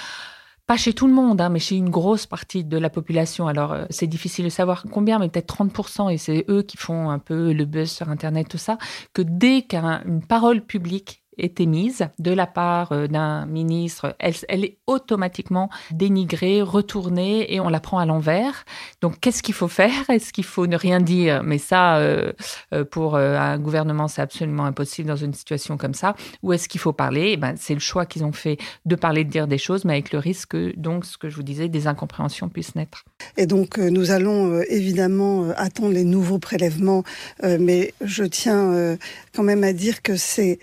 pas 0.67 0.77
chez 0.77 0.93
tout 0.93 1.07
le 1.07 1.13
monde, 1.13 1.41
hein, 1.41 1.49
mais 1.49 1.59
chez 1.59 1.77
une 1.77 1.91
grosse 1.91 2.27
partie 2.27 2.65
de 2.65 2.79
la 2.79 2.91
population. 2.91 3.47
Alors, 3.49 3.73
euh, 3.73 3.85
c'est 3.91 4.07
difficile 4.07 4.45
de 4.45 4.51
savoir 4.51 4.85
combien, 4.91 5.19
mais 5.19 5.29
peut-être 5.29 5.55
30%, 5.55 6.13
et 6.13 6.19
c'est 6.19 6.45
eux 6.49 6.63
qui 6.63 6.77
font 6.77 7.11
un 7.11 7.19
peu 7.19 7.53
le 7.53 7.65
buzz 7.65 7.91
sur 7.91 8.09
Internet, 8.09 8.49
tout 8.49 8.59
ça, 8.59 8.79
que 9.13 9.23
dès 9.23 9.63
qu'une 9.63 10.25
parole 10.27 10.65
publique 10.65 11.22
est 11.39 11.61
émise 11.61 12.09
de 12.19 12.33
la 12.33 12.47
part 12.47 12.93
euh, 12.93 13.07
d'un 13.07 13.47
ministre, 13.47 14.15
elle, 14.19 14.65
est 14.65 14.79
automatiquement 14.87 15.71
dénigrée, 15.91 16.63
retournée 16.63 17.53
et 17.53 17.61
on 17.61 17.69
la 17.69 17.81
prend 17.81 17.99
à 17.99 18.07
l'envers. 18.07 18.65
Donc 19.01 19.21
qu'est-ce 19.21 19.43
qu'il 19.43 19.55
faut 19.55 19.69
faire? 19.69 20.09
Est-ce 20.11 20.33
qu'il 20.33 20.45
faut 20.45 20.67
ne 20.67 20.77
rien 20.77 21.01
dire? 21.01 21.43
Mais 21.43 21.59
ça, 21.59 21.97
euh, 21.97 22.33
euh, 22.75 22.85
pour 22.85 23.17
un 23.17 23.59
gouvernement, 23.59 24.09
c'est 24.09 24.23
absolument 24.23 24.65
impossible 24.65 25.09
dans 25.09 25.17
une 25.17 25.35
situation 25.35 25.77
comme 25.77 25.95
ça. 25.95 26.15
Ou 26.43 26.53
est-ce 26.53 26.69
qu'il 26.69 26.81
faut 26.81 26.93
parler? 26.93 27.31
Eh 27.33 27.37
ben, 27.37 27.55
C'est 27.57 27.75
le 27.75 27.81
choix 27.81 28.07
qu'ils 28.07 28.25
ont 28.25 28.33
fait 28.33 28.59
de 28.85 28.95
parler, 28.95 29.25
de 29.25 29.31
dire 29.31 29.47
des 29.47 29.59
choses, 29.59 29.85
mais 29.85 29.95
avec 29.95 30.13
le 30.13 30.19
risque, 30.19 30.57
donc, 30.77 31.05
ce 31.05 31.19
que 31.19 31.29
je 31.29 31.37
vous 31.37 31.43
disais, 31.43 31.69
des 31.69 31.87
incompréhensions 31.87 32.49
puissent 32.49 32.75
naître. 32.75 33.05
Et 33.37 33.47
donc 33.47 33.79
nous 33.79 34.11
allons 34.11 34.61
évidemment 34.69 35.51
attendre 35.57 35.93
les 35.93 36.05
nouveaux 36.05 36.39
prélèvements, 36.39 37.05
mais 37.43 37.95
je 38.01 38.25
tiens 38.25 38.97
quand 39.35 39.43
même 39.43 39.65
à 39.65 39.73
dire 39.73 40.03
que 40.03 40.17
c'est 40.17 40.59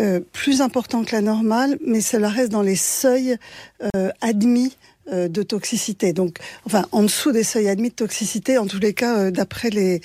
euh, 0.00 0.20
plus 0.32 0.60
important 0.60 1.04
que 1.04 1.12
la 1.12 1.22
normale, 1.22 1.78
mais 1.84 2.00
cela 2.00 2.28
reste 2.28 2.50
dans 2.50 2.62
les 2.62 2.76
seuils 2.76 3.36
euh, 3.96 4.10
admis 4.20 4.76
de 5.10 5.42
toxicité. 5.42 6.12
Donc, 6.12 6.38
enfin, 6.66 6.86
en 6.92 7.02
dessous 7.02 7.32
des 7.32 7.42
seuils 7.42 7.68
admis 7.68 7.90
de 7.90 7.94
toxicité, 7.94 8.58
en 8.58 8.66
tous 8.66 8.78
les 8.78 8.94
cas, 8.94 9.18
euh, 9.18 9.30
d'après 9.30 9.70
les 9.70 10.00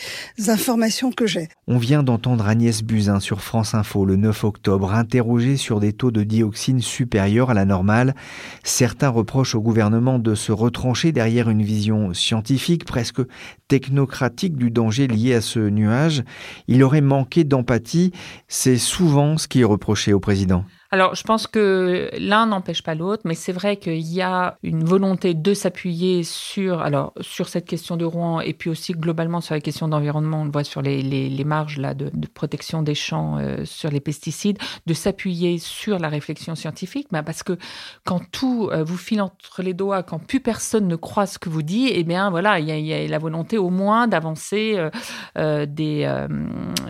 informations 0.47 1.11
que 1.11 1.25
j'ai. 1.27 1.49
On 1.67 1.77
vient 1.77 2.03
d'entendre 2.03 2.47
Agnès 2.47 2.83
Buzyn 2.83 3.19
sur 3.19 3.41
France 3.41 3.73
Info 3.73 4.05
le 4.05 4.15
9 4.15 4.43
octobre, 4.43 4.93
interrogée 4.93 5.57
sur 5.57 5.79
des 5.79 5.93
taux 5.93 6.11
de 6.11 6.23
dioxine 6.23 6.81
supérieurs 6.81 7.49
à 7.49 7.53
la 7.53 7.65
normale. 7.65 8.15
Certains 8.63 9.09
reprochent 9.09 9.55
au 9.55 9.61
gouvernement 9.61 10.19
de 10.19 10.35
se 10.35 10.51
retrancher 10.51 11.11
derrière 11.11 11.49
une 11.49 11.63
vision 11.63 12.13
scientifique, 12.13 12.85
presque 12.85 13.21
technocratique 13.67 14.57
du 14.57 14.71
danger 14.71 15.07
lié 15.07 15.35
à 15.35 15.41
ce 15.41 15.59
nuage. 15.59 16.23
Il 16.67 16.83
aurait 16.83 17.01
manqué 17.01 17.43
d'empathie. 17.43 18.11
C'est 18.47 18.77
souvent 18.77 19.37
ce 19.37 19.47
qui 19.47 19.61
est 19.61 19.65
reproché 19.65 20.13
au 20.13 20.19
président. 20.19 20.65
Alors, 20.91 21.13
je 21.13 21.21
pense 21.21 21.45
que 21.45 22.09
l'un 22.17 22.47
n'empêche 22.47 22.81
pas 22.81 22.95
l'autre, 22.95 23.21
mais 23.23 23.35
c'est 23.35 23.51
vrai 23.51 23.77
qu'il 23.77 24.01
y 24.01 24.23
a 24.23 24.57
une 24.63 24.83
volonté 24.83 25.35
de 25.35 25.53
s'appuyer 25.53 26.23
sur, 26.23 26.81
alors, 26.81 27.13
sur 27.21 27.47
cette 27.47 27.65
question 27.65 27.95
de 27.95 28.05
Rouen 28.05 28.39
et 28.39 28.53
puis 28.53 28.71
aussi 28.71 28.93
globalement 28.93 29.39
sur 29.39 29.53
la 29.53 29.61
question 29.61 29.87
d'environnement. 29.87 30.41
On 30.41 30.45
le 30.45 30.51
voit 30.51 30.63
sur 30.63 30.81
les, 30.81 31.03
les, 31.03 31.43
marges 31.43 31.77
là 31.77 31.93
de, 31.93 32.09
protection 32.33 32.81
des 32.81 32.95
champs 32.95 33.37
euh, 33.37 33.65
sur 33.65 33.91
les 33.91 33.99
pesticides, 33.99 34.57
de 34.87 34.93
s'appuyer 34.95 35.59
sur 35.59 35.99
la 35.99 36.09
réflexion 36.09 36.55
scientifique, 36.55 37.07
bah 37.11 37.21
parce 37.21 37.43
que 37.43 37.57
quand 38.03 38.21
tout 38.31 38.69
euh, 38.71 38.83
vous 38.83 38.97
file 38.97 39.21
entre 39.21 39.61
les 39.61 39.75
doigts, 39.75 40.01
quand 40.01 40.19
plus 40.19 40.39
personne 40.39 40.87
ne 40.87 40.95
croit 40.95 41.27
ce 41.27 41.37
que 41.37 41.49
vous 41.49 41.61
dites, 41.61 41.91
eh 41.93 42.03
bien 42.03 42.31
voilà, 42.31 42.59
il 42.59 42.67
y 42.67 42.71
a, 42.71 42.77
il 42.77 42.85
y 42.85 42.93
a 42.93 43.07
la 43.07 43.17
volonté 43.19 43.59
au 43.59 43.69
moins 43.69 44.07
d'avancer 44.07 44.89
euh, 45.37 45.65
des, 45.67 46.25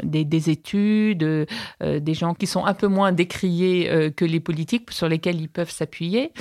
des, 0.04 0.24
des 0.24 0.50
études, 0.50 1.48
des 1.82 2.14
gens 2.14 2.34
qui 2.34 2.48
sont 2.48 2.66
un 2.66 2.74
peu 2.74 2.88
moins 2.88 3.12
décriés 3.12 3.88
euh, 3.89 4.10
que 4.10 4.25
les 4.25 4.39
politiques 4.39 4.91
sur 4.91 5.10
lesquels 5.10 5.39
ils 5.39 5.49
peuvent 5.49 5.71
s'appuyer. 5.71 6.32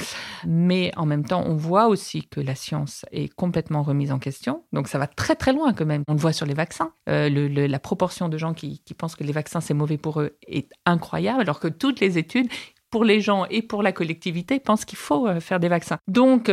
Mais 0.46 0.92
en 0.96 1.06
même 1.06 1.24
temps, 1.24 1.44
on 1.46 1.56
voit 1.56 1.88
aussi 1.88 2.26
que 2.28 2.40
la 2.40 2.54
science 2.54 3.04
est 3.12 3.32
complètement 3.34 3.82
remise 3.82 4.12
en 4.12 4.18
question. 4.18 4.64
Donc 4.72 4.88
ça 4.88 4.98
va 4.98 5.06
très 5.06 5.34
très 5.34 5.52
loin 5.52 5.72
quand 5.72 5.87
même. 5.87 6.02
On 6.08 6.12
le 6.12 6.18
voit 6.18 6.32
sur 6.32 6.46
les 6.46 6.54
vaccins. 6.54 6.92
Euh, 7.08 7.28
la 7.28 7.78
proportion 7.78 8.28
de 8.28 8.38
gens 8.38 8.54
qui, 8.54 8.82
pensent 8.96 9.16
que 9.16 9.24
les 9.24 9.32
vaccins 9.32 9.61
c'est 9.61 9.74
mauvais 9.74 9.98
pour 9.98 10.20
eux 10.20 10.37
est 10.46 10.70
incroyable, 10.87 11.40
alors 11.40 11.61
que 11.61 11.68
toutes 11.68 12.00
les 12.00 12.18
études 12.18 12.48
pour 12.90 13.04
les 13.04 13.20
gens 13.20 13.44
et 13.50 13.61
pour 13.61 13.82
la 13.82 13.92
collectivité 13.92 14.61
pensent 14.61 14.87
qu'il 14.87 14.98
faut 14.98 15.28
euh, 15.28 15.40
faire 15.40 15.61
des 15.61 15.68
vaccins. 15.68 15.98
Donc 16.08 16.50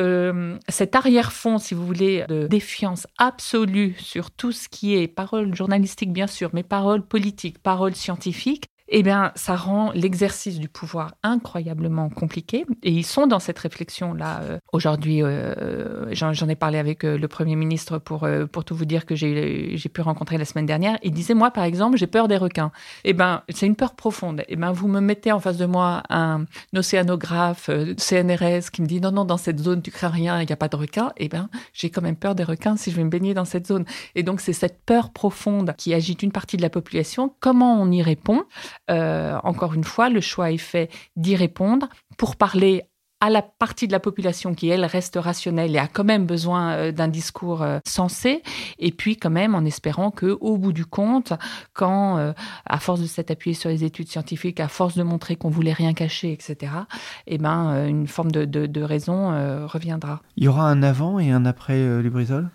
cet 0.67 0.95
arrière-fond, 0.95 1.57
si 1.57 1.73
vous 1.73 1.85
voulez, 1.85 2.25
de 2.27 2.47
défiance 2.47 3.07
absolue 3.17 3.95
sur 3.97 4.31
tout 4.31 4.51
ce 4.51 4.67
qui 4.69 4.95
est 4.95 5.07
parole 5.07 5.55
journalistique 5.55 6.11
bien 6.11 6.27
sûr, 6.27 6.49
mais 6.53 6.63
parole 6.63 7.05
politique, 7.05 7.59
parole 7.59 7.95
scientifique, 7.95 8.65
eh 8.87 9.01
bien, 9.01 9.31
ça 9.35 9.55
rend 9.55 9.91
l'exercice 9.93 10.59
du 10.59 10.69
pouvoir 10.69 11.15
incroyablement 11.23 12.09
compliqué. 12.09 12.65
Et 12.83 12.91
ils 12.91 13.05
sont 13.05 13.25
dans 13.25 13.39
cette 13.39 13.57
réflexion-là. 13.57 14.41
Euh, 14.43 14.59
aujourd'hui, 14.71 15.23
euh, 15.23 16.05
j'en 16.13 16.49
ai 16.49 16.55
parlé 16.55 16.77
avec 16.77 17.03
euh, 17.03 17.17
le 17.17 17.27
Premier 17.27 17.55
ministre 17.55 17.97
pour, 17.97 18.27
pour 18.51 18.63
tout 18.63 18.75
vous 18.75 18.85
dire 18.85 19.05
que 19.05 19.15
j'ai 19.15 19.89
pu 19.91 20.01
rencontrer 20.01 20.37
la 20.37 20.45
semaine 20.45 20.67
dernière. 20.67 20.97
Il 21.01 21.13
disait, 21.13 21.33
moi, 21.33 21.51
par 21.51 21.63
exemple, 21.63 21.97
j'ai 21.97 22.07
peur 22.07 22.27
des 22.27 22.37
requins. 22.37 22.71
Eh 23.03 23.13
bien, 23.13 23.43
c'est 23.49 23.65
une 23.65 23.75
peur 23.75 23.95
profonde. 23.95 24.43
Eh 24.47 24.55
bien, 24.55 24.71
vous 24.71 24.87
me 24.87 24.99
mettez 24.99 25.31
en 25.31 25.39
face 25.39 25.57
de 25.57 25.65
moi 25.65 26.03
un 26.09 26.45
océanographe, 26.75 27.69
CNRS, 27.97 28.69
qui 28.71 28.81
me 28.81 28.87
dit, 28.87 29.01
non, 29.01 29.11
non, 29.11 29.25
dans 29.25 29.37
cette 29.37 29.59
zone, 29.59 29.81
tu 29.81 29.91
crains 29.91 30.09
rien, 30.09 30.41
il 30.41 30.45
n'y 30.45 30.53
a 30.53 30.57
pas 30.57 30.67
de 30.67 30.75
requins. 30.75 31.11
Eh 31.17 31.27
bien, 31.27 31.49
j'ai 31.73 31.89
quand 31.89 32.01
même 32.01 32.15
peur 32.15 32.35
des 32.35 32.43
requins 32.43 32.77
si 32.77 32.91
je 32.91 32.95
vais 32.95 33.03
me 33.03 33.09
baigner 33.09 33.33
dans 33.33 33.45
cette 33.45 33.65
zone. 33.65 33.85
Et 34.13 34.21
donc, 34.21 34.41
c'est 34.41 34.53
cette 34.53 34.83
peur 34.85 35.11
profonde 35.11 35.73
qui 35.77 35.93
agite 35.93 36.21
une 36.21 36.31
partie 36.31 36.57
de 36.57 36.61
la 36.61 36.69
population. 36.69 37.33
Comment 37.39 37.81
on 37.81 37.89
y 37.91 38.03
répond? 38.03 38.43
Euh, 38.91 39.37
encore 39.43 39.73
une 39.73 39.83
fois, 39.83 40.09
le 40.09 40.21
choix 40.21 40.51
est 40.51 40.57
fait 40.57 40.89
d'y 41.15 41.35
répondre 41.35 41.87
pour 42.17 42.35
parler 42.35 42.83
à 43.21 43.29
la 43.29 43.41
partie 43.41 43.87
de 43.87 43.93
la 43.93 44.01
population 44.01 44.53
qui, 44.53 44.67
elle, 44.67 44.85
reste 44.85 45.17
rationnelle 45.19 45.73
et 45.73 45.79
a 45.79 45.87
quand 45.87 46.03
même 46.03 46.25
besoin 46.25 46.73
euh, 46.73 46.91
d'un 46.91 47.07
discours 47.07 47.63
euh, 47.63 47.79
sensé, 47.87 48.43
et 48.77 48.91
puis 48.91 49.15
quand 49.15 49.29
même 49.29 49.55
en 49.55 49.63
espérant 49.63 50.11
que, 50.11 50.37
au 50.41 50.57
bout 50.57 50.73
du 50.73 50.85
compte, 50.85 51.33
quand, 51.73 52.33
à 52.65 52.79
force 52.79 52.99
de 52.99 53.05
s'être 53.07 53.31
appuyé 53.31 53.55
sur 53.55 53.69
les 53.69 53.83
études 53.83 54.09
scientifiques, 54.09 54.59
à 54.59 54.67
force 54.67 54.95
de 54.95 55.03
montrer 55.03 55.37
qu'on 55.37 55.49
voulait 55.49 55.73
rien 55.73 55.93
cacher, 55.93 56.33
etc., 56.33 56.73
eh 57.25 57.37
ben, 57.37 57.87
une 57.87 58.07
forme 58.07 58.31
de, 58.31 58.45
de 58.45 58.81
raison 58.81 59.29
reviendra. 59.65 60.21
Il 60.35 60.43
y 60.43 60.47
aura 60.47 60.69
un 60.69 60.83
avant 60.83 61.17
et 61.17 61.31
un 61.31 61.45
après 61.45 62.01
Lubrizol? 62.01 62.49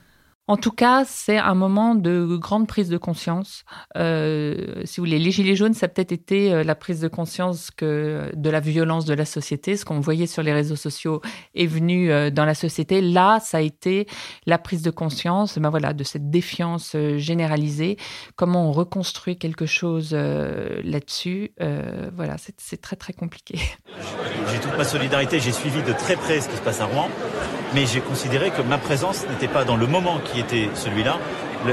En 0.50 0.56
tout 0.56 0.72
cas, 0.72 1.04
c'est 1.06 1.38
un 1.38 1.54
moment 1.54 1.94
de 1.94 2.36
grande 2.36 2.66
prise 2.66 2.88
de 2.88 2.98
conscience. 2.98 3.62
Euh, 3.96 4.82
si 4.84 4.98
vous 4.98 5.06
voulez, 5.06 5.20
les 5.20 5.30
Gilets 5.30 5.54
jaunes, 5.54 5.74
ça 5.74 5.86
a 5.86 5.88
peut-être 5.88 6.10
été 6.10 6.52
euh, 6.52 6.64
la 6.64 6.74
prise 6.74 6.98
de 6.98 7.06
conscience 7.06 7.70
de 7.80 8.50
la 8.50 8.58
violence 8.58 9.04
de 9.04 9.14
la 9.14 9.26
société. 9.26 9.76
Ce 9.76 9.84
qu'on 9.84 10.00
voyait 10.00 10.26
sur 10.26 10.42
les 10.42 10.52
réseaux 10.52 10.74
sociaux 10.74 11.20
est 11.54 11.68
venu 11.68 12.10
euh, 12.10 12.30
dans 12.30 12.44
la 12.44 12.56
société. 12.56 13.00
Là, 13.00 13.38
ça 13.38 13.58
a 13.58 13.60
été 13.60 14.08
la 14.44 14.58
prise 14.58 14.82
de 14.82 14.90
conscience 14.90 15.56
ben 15.56 15.70
voilà, 15.70 15.92
de 15.92 16.02
cette 16.02 16.30
défiance 16.30 16.96
généralisée. 17.16 17.96
Comment 18.34 18.70
on 18.70 18.72
reconstruit 18.72 19.38
quelque 19.38 19.66
chose 19.66 20.12
là-dessus 20.12 21.52
Voilà, 22.16 22.34
c'est 22.38 22.80
très, 22.80 22.96
très 22.96 23.12
compliqué. 23.12 23.60
J'ai 24.50 24.58
toute 24.58 24.76
ma 24.76 24.82
solidarité. 24.82 25.38
J'ai 25.38 25.52
suivi 25.52 25.80
de 25.84 25.92
très 25.92 26.16
près 26.16 26.40
ce 26.40 26.48
qui 26.48 26.56
se 26.56 26.62
passe 26.62 26.80
à 26.80 26.86
Rouen. 26.86 27.08
Mais 27.74 27.86
j'ai 27.86 28.00
considéré 28.00 28.50
que 28.50 28.62
ma 28.62 28.78
présence 28.78 29.24
n'était 29.28 29.48
pas 29.48 29.64
dans 29.64 29.76
le 29.76 29.86
moment 29.86 30.18
qui 30.24 30.40
était 30.40 30.68
celui-là, 30.74 31.18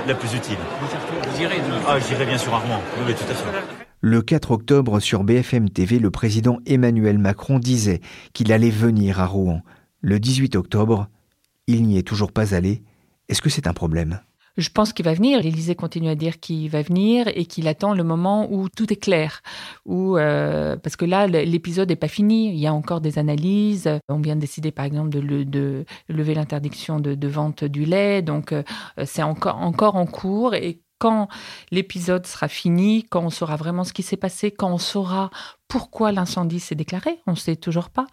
la, 0.07 0.13
plus 0.13 0.33
utile. 0.35 0.57
Vous 0.81 1.41
irez 1.41 1.55
Ah, 1.87 1.97
j'irai 1.99 2.25
bien 2.25 2.37
sûr 2.37 2.53
Armand. 2.53 2.81
Oui, 3.05 3.13
tout 3.15 3.31
à 3.31 3.33
fait. 3.33 3.77
Le 4.01 4.21
4 4.21 4.51
octobre, 4.51 4.99
sur 4.99 5.23
BFM 5.23 5.69
TV, 5.71 5.97
le 5.97 6.11
président 6.11 6.59
Emmanuel 6.67 7.17
Macron 7.17 7.57
disait 7.57 8.01
qu'il 8.33 8.51
allait 8.51 8.69
venir 8.69 9.19
à 9.19 9.25
Rouen. 9.25 9.63
Le 10.01 10.19
18 10.19 10.55
octobre, 10.55 11.07
il 11.65 11.83
n'y 11.83 11.97
est 11.97 12.07
toujours 12.07 12.31
pas 12.31 12.53
allé. 12.53 12.83
Est-ce 13.27 13.41
que 13.41 13.49
c'est 13.49 13.65
un 13.65 13.73
problème? 13.73 14.19
Je 14.57 14.69
pense 14.69 14.93
qu'il 14.93 15.05
va 15.05 15.13
venir. 15.13 15.41
L'Élysée 15.41 15.75
continue 15.75 16.09
à 16.09 16.15
dire 16.15 16.39
qu'il 16.39 16.69
va 16.69 16.81
venir 16.81 17.27
et 17.27 17.45
qu'il 17.45 17.67
attend 17.67 17.93
le 17.93 18.03
moment 18.03 18.47
où 18.51 18.69
tout 18.69 18.91
est 18.91 18.97
clair. 18.97 19.41
Euh, 19.87 20.75
parce 20.77 20.95
que 20.95 21.05
là, 21.05 21.27
l'épisode 21.27 21.89
n'est 21.89 21.95
pas 21.95 22.07
fini. 22.07 22.49
Il 22.49 22.57
y 22.57 22.67
a 22.67 22.73
encore 22.73 23.01
des 23.01 23.19
analyses. 23.19 23.89
On 24.09 24.19
vient 24.19 24.35
de 24.35 24.41
décider, 24.41 24.71
par 24.71 24.85
exemple, 24.85 25.09
de, 25.09 25.85
lever 26.09 26.33
l'interdiction 26.33 26.99
de, 26.99 27.27
vente 27.27 27.63
du 27.63 27.85
lait. 27.85 28.21
Donc, 28.21 28.51
euh, 28.51 28.63
c'est 29.05 29.23
encore 29.23 29.95
en 29.95 30.05
cours. 30.05 30.55
Et 30.55 30.81
quand 30.99 31.27
l'épisode 31.71 32.25
sera 32.25 32.47
fini, 32.47 33.03
quand 33.03 33.23
on 33.23 33.29
saura 33.29 33.55
vraiment 33.55 33.83
ce 33.83 33.93
qui 33.93 34.03
s'est 34.03 34.17
passé, 34.17 34.51
quand 34.51 34.71
on 34.71 34.77
saura 34.77 35.29
pourquoi 35.67 36.11
l'incendie 36.11 36.59
s'est 36.59 36.75
déclaré, 36.75 37.19
on 37.27 37.31
ne 37.31 37.35
sait 37.35 37.55
toujours 37.55 37.89
pas. 37.89 38.07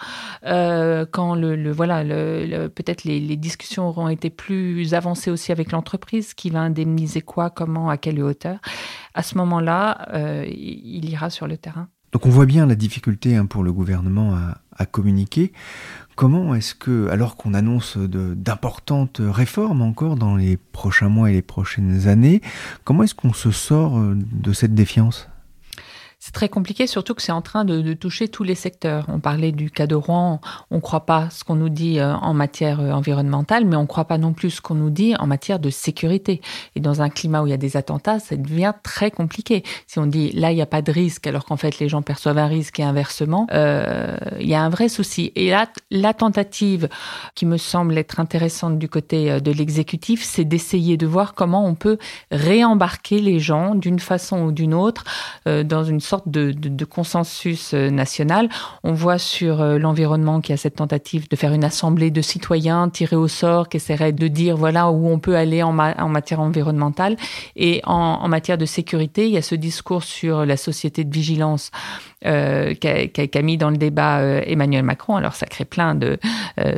Euh, 0.44 1.06
quand 1.10 1.34
le, 1.34 1.70
voilà, 1.70 2.02
peut-être 2.68 3.04
les, 3.04 3.36
discussions 3.36 3.88
auront 3.88 4.08
été 4.08 4.30
plus 4.30 4.94
avancées 4.94 5.30
aussi 5.30 5.52
avec 5.52 5.72
l'entreprise, 5.72 6.34
qui 6.34 6.50
va 6.50 6.60
indemniser 6.60 7.20
quoi, 7.20 7.50
comment, 7.50 7.90
à 7.90 7.96
quelle 7.96 8.22
hauteur. 8.22 8.58
À 9.14 9.22
ce 9.22 9.36
moment-là, 9.38 10.08
euh, 10.14 10.44
il 10.48 11.08
ira 11.08 11.30
sur 11.30 11.46
le 11.46 11.56
terrain. 11.56 11.88
Donc 12.12 12.26
on 12.26 12.30
voit 12.30 12.46
bien 12.46 12.66
la 12.66 12.76
difficulté 12.76 13.36
hein, 13.36 13.46
pour 13.46 13.64
le 13.64 13.72
gouvernement 13.72 14.38
à 14.76 14.86
communiquer. 14.86 15.52
Comment 16.16 16.54
est-ce 16.54 16.76
que, 16.76 17.08
alors 17.08 17.36
qu'on 17.36 17.54
annonce 17.54 17.96
d'importantes 17.98 19.20
réformes 19.20 19.82
encore 19.82 20.14
dans 20.14 20.36
les 20.36 20.56
prochains 20.56 21.08
mois 21.08 21.30
et 21.30 21.32
les 21.32 21.42
prochaines 21.42 22.06
années, 22.06 22.40
comment 22.84 23.02
est-ce 23.02 23.16
qu'on 23.16 23.32
se 23.32 23.50
sort 23.50 23.98
euh, 23.98 24.14
de 24.16 24.52
cette 24.52 24.74
défiance? 24.74 25.28
C'est 26.24 26.32
très 26.32 26.48
compliqué, 26.48 26.86
surtout 26.86 27.14
que 27.14 27.20
c'est 27.20 27.32
en 27.32 27.42
train 27.42 27.66
de, 27.66 27.92
toucher 27.92 28.28
tous 28.28 28.44
les 28.44 28.54
secteurs. 28.54 29.04
On 29.08 29.20
parlait 29.20 29.52
du 29.52 29.70
cas 29.70 29.86
de 29.86 29.94
Rouen, 29.94 30.40
on 30.70 30.76
ne 30.76 30.80
croit 30.80 31.04
pas 31.04 31.28
ce 31.28 31.44
qu'on 31.44 31.54
nous 31.54 31.68
dit 31.68 32.00
euh, 32.00 32.14
en 32.14 32.32
matière 32.32 32.80
euh, 32.80 32.92
environnementale, 32.92 33.66
mais 33.66 33.76
on 33.76 33.82
ne 33.82 33.86
croit 33.86 34.06
pas 34.06 34.16
non 34.16 34.32
plus 34.32 34.52
ce 34.52 34.60
qu'on 34.62 34.74
nous 34.74 34.88
dit 34.88 35.14
en 35.18 35.26
matière 35.26 35.58
de 35.58 35.68
sécurité. 35.68 36.40
Et 36.76 36.80
dans 36.80 37.02
un 37.02 37.10
climat 37.10 37.42
où 37.42 37.46
il 37.46 37.50
y 37.50 37.52
a 37.52 37.58
des 37.58 37.76
attentats, 37.76 38.20
ça 38.20 38.36
devient 38.36 38.72
très 38.82 39.10
compliqué. 39.10 39.64
Si 39.86 39.98
on 39.98 40.06
dit 40.06 40.32
là, 40.32 40.50
il 40.50 40.54
n'y 40.54 40.62
a 40.62 40.66
pas 40.66 40.80
de 40.80 40.90
risque, 40.90 41.26
alors 41.26 41.44
qu'en 41.44 41.58
fait 41.58 41.78
les 41.78 41.90
gens 41.90 42.00
perçoivent 42.00 42.38
un 42.38 42.46
risque 42.46 42.80
et 42.80 42.84
inversement, 42.84 43.46
euh, 43.52 44.16
il 44.40 44.48
y 44.48 44.54
a 44.54 44.62
un 44.62 44.70
vrai 44.70 44.88
souci. 44.88 45.30
Et 45.34 45.50
là, 45.50 45.68
la 45.90 46.14
tentative 46.14 46.88
qui 47.34 47.44
me 47.44 47.58
semble 47.58 47.98
être 47.98 48.18
intéressante 48.18 48.78
du 48.78 48.88
côté 48.88 49.42
de 49.42 49.52
l'exécutif, 49.52 50.24
c'est 50.24 50.46
d'essayer 50.46 50.96
de 50.96 51.06
voir 51.06 51.34
comment 51.34 51.66
on 51.66 51.74
peut 51.74 51.98
réembarquer 52.30 53.20
les 53.20 53.40
gens 53.40 53.74
d'une 53.74 54.00
façon 54.00 54.44
ou 54.44 54.52
d'une 54.52 54.72
autre 54.72 55.04
dans 55.44 55.84
une 55.84 56.00
sorte 56.00 56.13
de, 56.26 56.84
consensus 56.84 57.74
euh, 57.74 57.90
national. 57.90 58.48
On 58.82 58.92
voit 58.92 59.18
sur 59.18 59.60
euh, 59.60 59.78
l'environnement 59.78 60.40
qu'il 60.40 60.52
y 60.52 60.54
a 60.54 60.56
cette 60.58 60.76
tentative 60.76 61.28
de 61.28 61.36
faire 61.36 61.52
une 61.52 61.64
assemblée 61.64 62.10
de 62.10 62.20
citoyens 62.20 62.88
tirés 62.88 63.16
au 63.16 63.28
sort 63.28 63.68
qui 63.68 63.78
essaierait 63.78 64.12
de 64.12 64.28
dire 64.28 64.56
voilà 64.56 64.90
où 64.90 65.08
on 65.08 65.18
peut 65.18 65.36
aller 65.36 65.62
en, 65.62 65.72
matière 65.72 66.40
environnementale. 66.40 67.16
Et 67.56 67.80
en, 67.84 68.28
matière 68.28 68.58
de 68.58 68.66
sécurité, 68.66 69.26
il 69.26 69.32
y 69.32 69.36
a 69.36 69.42
ce 69.42 69.54
discours 69.54 70.02
sur 70.02 70.44
la 70.44 70.56
société 70.56 71.04
de 71.04 71.12
vigilance 71.12 71.70
euh, 72.26 72.74
qu'a 72.74 73.42
mis 73.42 73.56
dans 73.56 73.70
le 73.70 73.76
débat 73.76 74.20
Emmanuel 74.46 74.82
Macron. 74.82 75.16
Alors 75.16 75.34
ça 75.34 75.46
crée 75.46 75.64
plein 75.64 75.94
de 75.94 76.18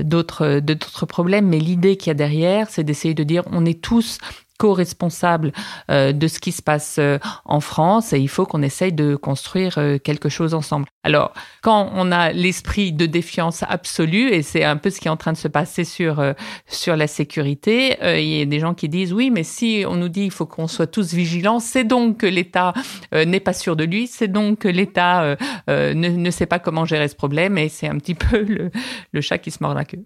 d'autres 0.03 1.07
problèmes, 1.07 1.47
mais 1.49 1.59
l'idée 1.59 1.97
qu'il 1.97 2.09
y 2.09 2.11
a 2.11 2.15
derrière, 2.15 2.69
c'est 2.71 2.85
d'essayer 2.85 3.15
de 3.15 3.23
dire 3.23 3.43
on 3.53 3.65
est 3.65 3.81
tous 3.81 4.19
co-responsable 4.57 5.53
euh, 5.91 6.13
de 6.13 6.29
ce 6.29 6.39
qui 6.39 6.53
se 6.53 6.63
passe 6.63 6.97
euh, 6.99 7.19
en 7.45 7.61
France 7.61 8.13
et 8.13 8.19
il 8.19 8.29
faut 8.29 8.47
qu'on 8.47 8.63
essaye 8.63 8.93
de 8.93 9.17
construire 9.17 9.79
euh, 9.79 9.99
quelque 9.99 10.29
chose 10.29 10.55
ensemble. 10.55 10.87
Alors, 11.03 11.33
quand 11.63 11.91
on 11.95 12.11
a 12.11 12.33
l'esprit 12.33 12.93
de 12.93 13.07
défiance 13.07 13.63
absolue, 13.69 14.31
et 14.31 14.43
c'est 14.43 14.65
un 14.65 14.77
peu 14.77 14.91
ce 14.91 15.01
qui 15.01 15.09
est 15.09 15.11
en 15.11 15.17
train 15.17 15.33
de 15.33 15.37
se 15.37 15.49
passer 15.49 15.85
sur, 15.85 16.35
sur 16.67 16.97
la 16.97 17.07
sécurité, 17.07 17.97
il 18.03 18.39
y 18.39 18.43
a 18.43 18.45
des 18.45 18.59
gens 18.59 18.75
qui 18.75 18.89
disent 18.89 19.13
oui, 19.13 19.31
mais 19.31 19.45
si 19.45 19.85
on 19.87 19.95
nous 19.95 20.09
dit 20.09 20.25
il 20.25 20.33
faut 20.33 20.47
qu'on 20.47 20.67
soit 20.67 20.89
tous 20.89 21.15
vigilants, 21.15 21.61
c'est 21.61 21.85
donc 21.85 22.19
que 22.19 22.27
l'État 22.27 22.75
n'est 23.13 23.41
pas 23.41 23.53
sûr 23.53 23.77
de 23.77 23.85
lui, 23.85 24.09
c'est 24.09 24.27
donc 24.27 24.59
que 24.59 24.69
l'État 24.69 25.37
ne, 25.69 25.93
ne, 25.93 26.31
sait 26.33 26.47
pas 26.47 26.59
comment 26.59 26.85
gérer 26.85 27.07
ce 27.07 27.15
problème 27.15 27.57
et 27.57 27.69
c'est 27.69 27.89
un 27.89 27.99
petit 27.99 28.17
peu 28.17 28.43
le, 28.43 28.73
le 29.13 29.21
chat 29.21 29.39
qui 29.39 29.53
se 29.53 29.59
mord 29.63 29.75
la 29.75 29.85
queue. 29.85 30.03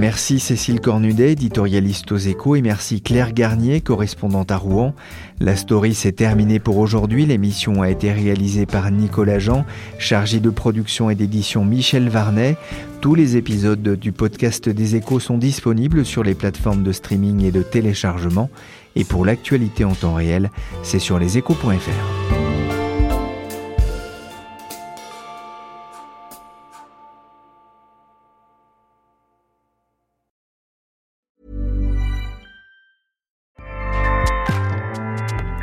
Merci 0.00 0.40
Cécile 0.40 0.80
Cornudet, 0.80 1.32
éditorialiste 1.32 2.10
aux 2.10 2.16
échos, 2.16 2.56
et 2.56 2.62
merci 2.62 3.02
Claire 3.02 3.34
Garnier, 3.34 3.82
correspondante 3.82 4.50
à 4.50 4.56
Rouen. 4.56 4.94
La 5.40 5.56
story 5.56 5.94
s'est 5.94 6.12
terminée 6.12 6.58
pour 6.58 6.78
aujourd'hui. 6.78 7.26
L'émission 7.26 7.82
a 7.82 7.90
été 7.90 8.10
réalisée 8.10 8.64
par 8.64 8.90
Nicolas 8.90 9.38
Jean, 9.38 9.66
chargé 9.98 10.40
de 10.40 10.48
production 10.48 11.10
et 11.10 11.14
d'édition 11.14 11.66
Michel 11.66 12.08
Varnet. 12.08 12.56
Tous 13.02 13.14
les 13.14 13.36
épisodes 13.36 13.94
du 13.94 14.10
podcast 14.10 14.70
des 14.70 14.96
échos 14.96 15.20
sont 15.20 15.36
disponibles 15.36 16.06
sur 16.06 16.24
les 16.24 16.34
plateformes 16.34 16.82
de 16.82 16.92
streaming 16.92 17.44
et 17.44 17.50
de 17.50 17.62
téléchargement. 17.62 18.48
Et 18.96 19.04
pour 19.04 19.26
l'actualité 19.26 19.84
en 19.84 19.94
temps 19.94 20.14
réel, 20.14 20.50
c'est 20.82 20.98
sur 20.98 21.18
leséchos.fr. 21.18 22.39